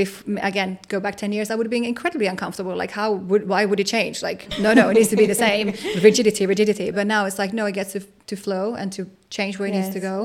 [0.50, 2.74] again go back 10 years i would have been incredibly uncomfortable.
[2.82, 4.16] Like how would why would it change?
[4.28, 5.66] Like no no it needs to be the same.
[6.08, 6.88] Rigidity rigidity.
[6.98, 8.00] But now it's like no it gets to,
[8.30, 9.02] to flow and to
[9.36, 10.16] change where it needs to go.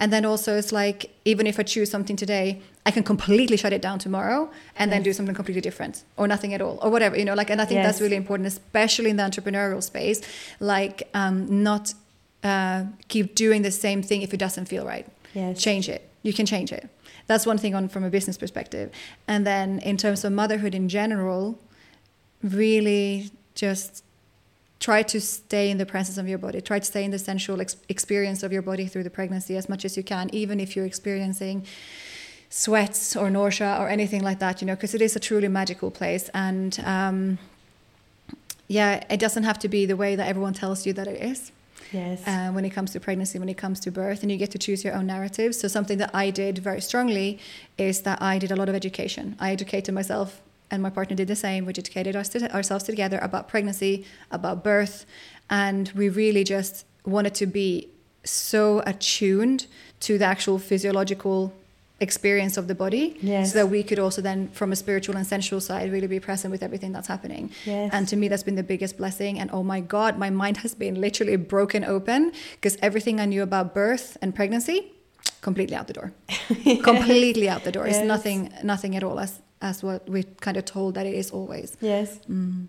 [0.00, 1.00] And then also it's like
[1.32, 2.46] even if i choose something today
[2.88, 4.40] i can completely shut it down tomorrow
[4.78, 7.50] and then do something completely different or nothing at all or whatever you know like
[7.52, 10.18] and i think that's really important especially in the entrepreneurial space.
[10.72, 11.36] Like um
[11.68, 11.84] not
[12.52, 12.80] uh,
[13.12, 15.60] keep doing the same thing if it doesn't feel right Yes.
[15.60, 16.08] change it.
[16.22, 16.88] You can change it.
[17.26, 18.90] That's one thing on from a business perspective.
[19.26, 21.58] And then in terms of motherhood in general
[22.42, 24.04] really just
[24.80, 26.60] try to stay in the presence of your body.
[26.60, 29.68] Try to stay in the sensual ex- experience of your body through the pregnancy as
[29.68, 31.64] much as you can even if you're experiencing
[32.50, 35.90] sweats or nausea or anything like that you know because it is a truly magical
[35.90, 36.28] place.
[36.34, 37.38] And um,
[38.68, 41.52] yeah it doesn't have to be the way that everyone tells you that it is
[41.92, 42.26] Yes.
[42.26, 44.58] uh, when it comes to pregnancy, when it comes to birth, and you get to
[44.58, 45.54] choose your own narrative.
[45.54, 47.38] So something that I did very strongly
[47.78, 49.36] is that I did a lot of education.
[49.38, 51.66] I educated myself, and my partner did the same.
[51.66, 55.06] We educated ourselves together about pregnancy, about birth,
[55.50, 57.88] and we really just wanted to be
[58.24, 59.66] so attuned
[60.00, 61.52] to the actual physiological
[62.08, 63.44] experience of the body Yes.
[63.50, 66.48] so that we could also then from a spiritual and sensual side really be present
[66.54, 67.90] with everything that's happening Yes.
[67.94, 70.72] and to me that's been the biggest blessing and oh my god my mind has
[70.84, 72.20] been literally broken open
[72.56, 74.78] because everything i knew about birth and pregnancy
[75.48, 76.08] completely out the door
[76.90, 77.96] completely out the door Yes.
[77.96, 81.30] it's nothing nothing at all as as what we're kind of told that it is
[81.38, 82.08] always yes.
[82.30, 82.66] mm.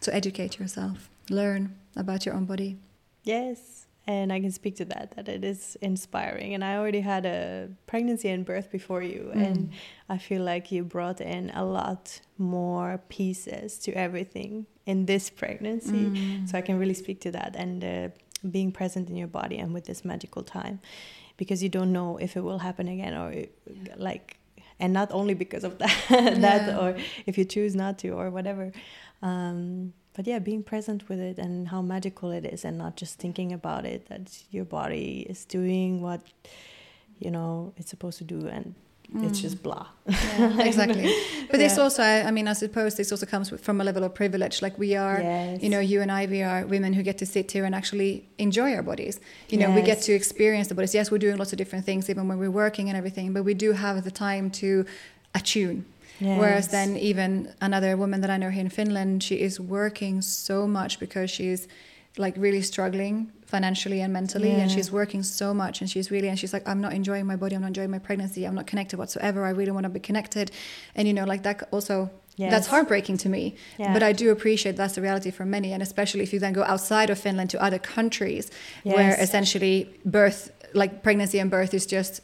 [0.00, 0.96] so educate yourself
[1.30, 1.62] learn
[1.96, 2.76] about your own body
[3.24, 3.81] Yes.
[4.06, 6.54] And I can speak to that, that it is inspiring.
[6.54, 9.30] And I already had a pregnancy and birth before you.
[9.32, 9.46] Mm.
[9.46, 9.70] And
[10.08, 15.92] I feel like you brought in a lot more pieces to everything in this pregnancy.
[16.10, 16.48] Mm.
[16.48, 18.08] So I can really speak to that and uh,
[18.50, 20.80] being present in your body and with this magical time
[21.36, 23.56] because you don't know if it will happen again or it-
[23.96, 24.36] like,
[24.80, 26.78] and not only because of that, that Yeah.
[26.80, 28.72] or if you choose not to or whatever.
[29.22, 33.18] Um, but yeah, being present with it and how magical it is, and not just
[33.18, 36.20] thinking about it that your body is doing what
[37.18, 38.74] you know it's supposed to do, and
[39.24, 39.42] it's Mm.
[39.42, 39.86] just blah.
[40.08, 41.14] Yeah, exactly.
[41.50, 44.62] But this also I, mean i suppose this also comes from a level of privilege.
[44.62, 45.62] Like we are Yes.
[45.62, 48.24] you know you and i we are women who get to sit here and actually
[48.38, 49.20] enjoy our bodies.
[49.50, 50.94] You know we get to experience the bodies.
[50.94, 53.54] Yes we're doing lots of different things even when we're working and everything but we
[53.54, 54.68] do have the time to
[55.34, 55.84] attune
[56.24, 56.72] Whereas Yes.
[56.72, 60.98] then even another woman that I know here in Finland, she is working so much
[60.98, 61.66] because she's
[62.18, 66.38] like really struggling financially and mentally and she's working so much and she's really and
[66.38, 68.98] she's like I'm not enjoying my body I'm not enjoying my pregnancy I'm not connected
[68.98, 70.50] whatsoever I really want to be connected.
[70.94, 72.10] And you know like that also
[72.50, 73.54] that's heartbreaking to me.
[73.78, 73.92] Yeah.
[73.94, 76.64] but I do appreciate that's the reality for many and especially if you then go
[76.64, 78.50] outside of Finland to other countries
[78.84, 82.20] where essentially birth like pregnancy and birth is just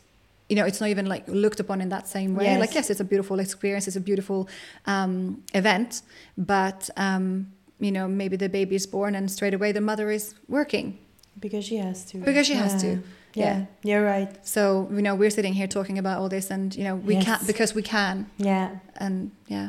[0.49, 2.61] you know it's not even like looked upon in that same way Yes.
[2.61, 4.49] like yes it's a beautiful experience it's a beautiful
[4.87, 6.03] um, event
[6.37, 10.35] but um, you know maybe the baby is born and straight away the mother is
[10.49, 10.99] working
[11.41, 12.19] because she has to.
[12.19, 12.89] Because she has to.
[12.89, 12.99] Yeah.
[13.35, 13.65] Yeah.
[13.89, 14.31] you're right.
[14.47, 17.25] so you know we're sitting here talking about all this and you know we Yes.
[17.25, 19.69] can't because we can Yeah, and yeah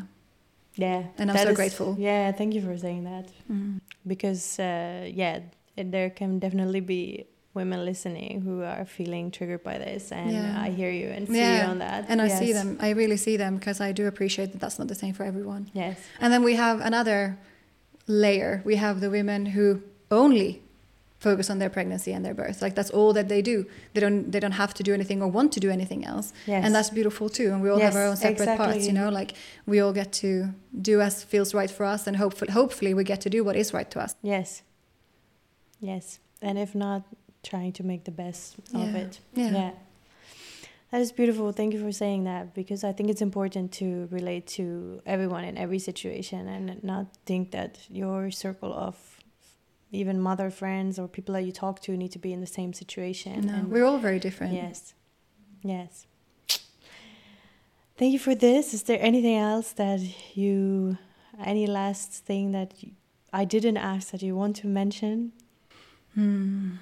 [0.75, 1.03] yeah.
[1.19, 1.95] And I'm so is- grateful.
[1.99, 3.25] Yeah, thank you for saying that.
[4.07, 5.39] because uh, yeah
[5.75, 10.61] there can definitely be women listening who are feeling triggered by this and Yeah.
[10.61, 13.17] i hear you and see yeah you on that and i see them i really
[13.17, 16.31] see them because i do appreciate that that's not the same for everyone yes And
[16.33, 17.37] then we have another
[18.07, 18.61] layer.
[18.65, 20.61] We have the women who only
[21.19, 22.59] focus on their pregnancy and their birth.
[22.61, 23.65] Like that's all that they do.
[23.93, 26.27] They don't they don't have to do anything or want to do anything else.
[26.47, 26.63] Yes.
[26.65, 27.47] And that's beautiful too.
[27.53, 29.31] And we all have our own separate parts, you know, like
[29.67, 30.29] we all get to
[30.91, 33.73] do as feels right for us and hopefully hopefully we get to do what is
[33.73, 34.15] right to us.
[34.23, 34.63] yes
[35.91, 37.01] yes and if not
[37.43, 38.97] trying to make the best of Yeah.
[39.03, 39.71] it Yeah.
[40.91, 44.45] that is beautiful thank you for saying that because i think it's important to relate
[44.57, 48.95] to everyone in every situation and not think that your circle of
[49.91, 52.73] even mother friends or people that you talk to need to be in the same
[52.73, 54.53] situation No, and we're all very different.
[54.53, 54.93] Yes.
[55.63, 56.05] Yes.
[57.97, 58.73] Thank you for this.
[58.73, 59.99] Is there anything else that
[60.37, 60.97] you,
[61.43, 62.91] any last thing that you,
[63.33, 65.33] I didn't ask that you want to mention?
[66.13, 66.75] Hmm.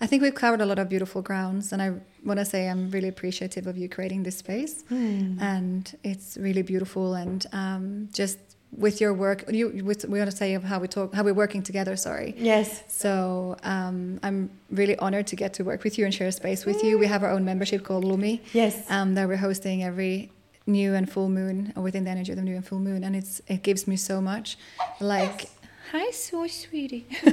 [0.00, 1.92] I think we've covered a lot of beautiful grounds, and I
[2.24, 4.82] want to say I'm really appreciative of you creating this space.
[4.90, 8.38] and it's really beautiful and um, just
[8.76, 11.34] with your work you with, we want to say of how we talk how we're
[11.34, 12.34] working together sorry.
[12.38, 12.84] Yes.
[12.86, 16.82] so um, i'm really honored to get to work with you and share space with
[16.84, 16.96] you.
[16.98, 18.40] We have our own membership called Lumi.
[18.52, 18.88] Yes.
[18.90, 20.30] um, that we're hosting every
[20.66, 23.16] new and full moon or within the energy of the new and full moon and
[23.16, 24.56] it's it gives me so much
[25.00, 25.48] like
[25.90, 27.06] hi so sweetie.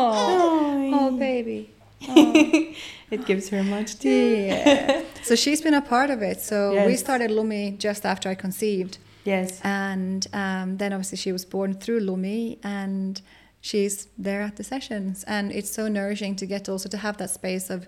[0.00, 1.70] Oh, oh baby
[3.10, 4.46] it gives her much too.
[4.48, 5.02] Yeah.
[5.22, 6.40] so she's been a part of it.
[6.40, 8.98] So we started Lumi just after I conceived.
[9.24, 9.60] Yes.
[9.62, 13.20] And um, then obviously she was born through Lumi and
[13.60, 15.24] she's there at the sessions.
[15.26, 17.86] And it's so nourishing to get also to have that space of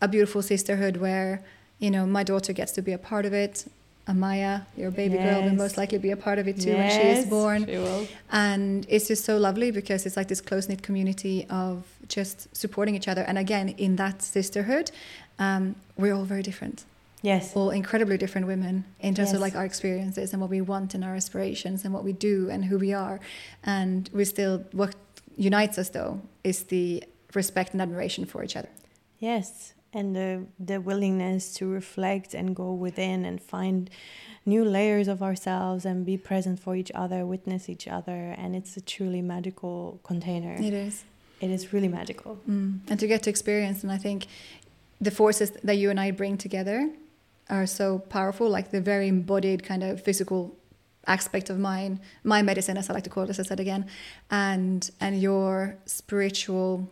[0.00, 1.42] a beautiful sisterhood where,
[1.78, 3.66] you know, my daughter gets to be a part of it.
[4.10, 7.02] Amaya, your baby girl, will most likely be a part of it too when she
[7.14, 7.60] is Yes, born.
[7.66, 8.06] She will.
[8.32, 12.94] And it's just so lovely because it's like this close knit community of just supporting
[12.98, 13.22] each other.
[13.22, 14.90] And again, in that sisterhood,
[15.38, 15.62] um,
[15.96, 16.84] we're all very different,
[17.22, 17.54] Yes.
[17.56, 21.04] all incredibly different women in terms of like our experiences and what we want and
[21.04, 23.20] our aspirations and what we do and who we are.
[23.64, 24.94] And we still, what
[25.36, 27.04] unites us though is the
[27.34, 28.68] respect and admiration for each other.
[29.18, 33.90] Yes, and the the willingness to reflect and go within and find
[34.46, 38.76] new layers of ourselves and be present for each other, witness each other, and it's
[38.76, 40.54] a truly magical container.
[40.54, 41.04] It is.
[41.40, 42.38] It is really magical.
[42.48, 42.80] Mm.
[42.88, 44.26] And to get to experience, and I think
[45.00, 46.90] the forces that you and I bring together
[47.48, 50.54] are so powerful, like the very embodied kind of physical
[51.06, 53.86] aspect of mine, my medicine, as I like to call it, as I said again,
[54.30, 56.88] and and your spiritual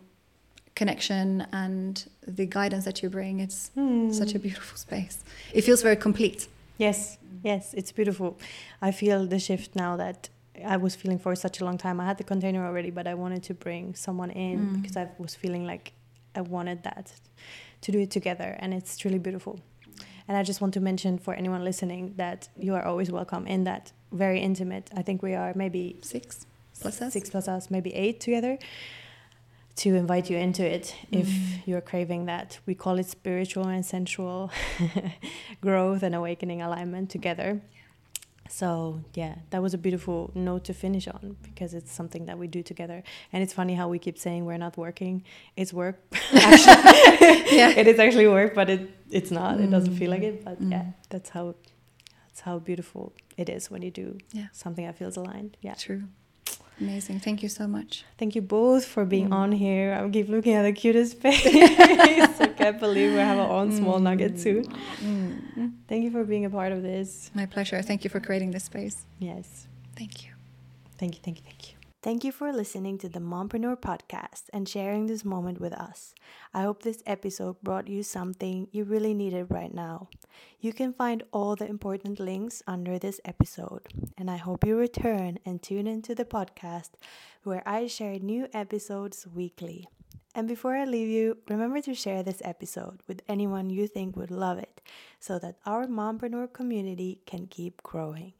[0.75, 3.39] connection and the guidance that you bring.
[3.39, 4.11] It's Hmm.
[4.11, 5.23] such a beautiful space.
[5.53, 6.47] It feels very complete.
[6.77, 8.37] Yes, yes, it's beautiful.
[8.81, 10.29] I feel the shift now that
[10.65, 11.99] I was feeling for such a long time.
[11.99, 14.81] I had the container already, but I wanted to bring someone in Mm.
[14.81, 15.91] because I was feeling like
[16.35, 17.13] I wanted that
[17.81, 19.59] to do it together, and it's truly beautiful.
[20.27, 23.63] And I just want to mention for anyone listening that you are always welcome in
[23.63, 24.89] that very intimate.
[24.95, 26.45] I think we are maybe Six
[26.79, 27.13] plus us.
[27.13, 28.57] six plus us, maybe eight together.
[29.75, 31.61] To invite you into it if Mm.
[31.65, 32.59] you're craving that.
[32.65, 34.51] We call it spiritual and sensual
[35.61, 37.61] growth and awakening alignment together.
[38.49, 42.47] So, yeah, that was a beautiful note to finish on because it's something that we
[42.47, 43.03] do together.
[43.31, 45.23] And it's funny how we keep saying we're not working.
[45.55, 45.97] It's work.
[46.33, 47.69] actually, Yeah.
[47.69, 49.59] it is actually work, but it it's not.
[49.59, 50.29] It doesn't feel like Mm.
[50.33, 50.43] it.
[50.43, 50.71] But Mm.
[50.71, 51.55] yeah, that's how
[52.27, 54.47] that's how beautiful it is when you do Yeah.
[54.51, 55.55] something that feels aligned.
[55.61, 55.75] Yeah.
[55.75, 56.03] True.
[56.79, 57.19] Amazing.
[57.19, 58.05] Thank you so much.
[58.17, 59.33] Thank you both for being Mm.
[59.41, 59.93] on here.
[59.93, 61.45] I keep looking at the cutest face.
[62.39, 64.63] I can't believe we have our own small nugget too.
[65.03, 65.73] Mm.
[65.87, 67.31] Thank you for being a part of this.
[67.33, 67.81] My pleasure.
[67.81, 69.05] Thank you for creating this space.
[69.19, 69.67] Yes.
[69.95, 70.31] Thank you.
[70.97, 71.75] Thank you, thank you, thank you.
[72.01, 76.15] Thank you for listening to the Mompreneur podcast and sharing this moment with us.
[76.53, 80.07] I hope this episode brought you something you really needed right now.
[80.61, 83.81] You can find all the important links under this episode,
[84.17, 86.91] and I hope you return and tune into the podcast
[87.43, 89.85] where I share new episodes weekly.
[90.33, 94.31] And before I leave you, remember to share this episode with anyone you think would
[94.31, 94.79] love it
[95.19, 98.31] so that our mompreneur community can keep growing.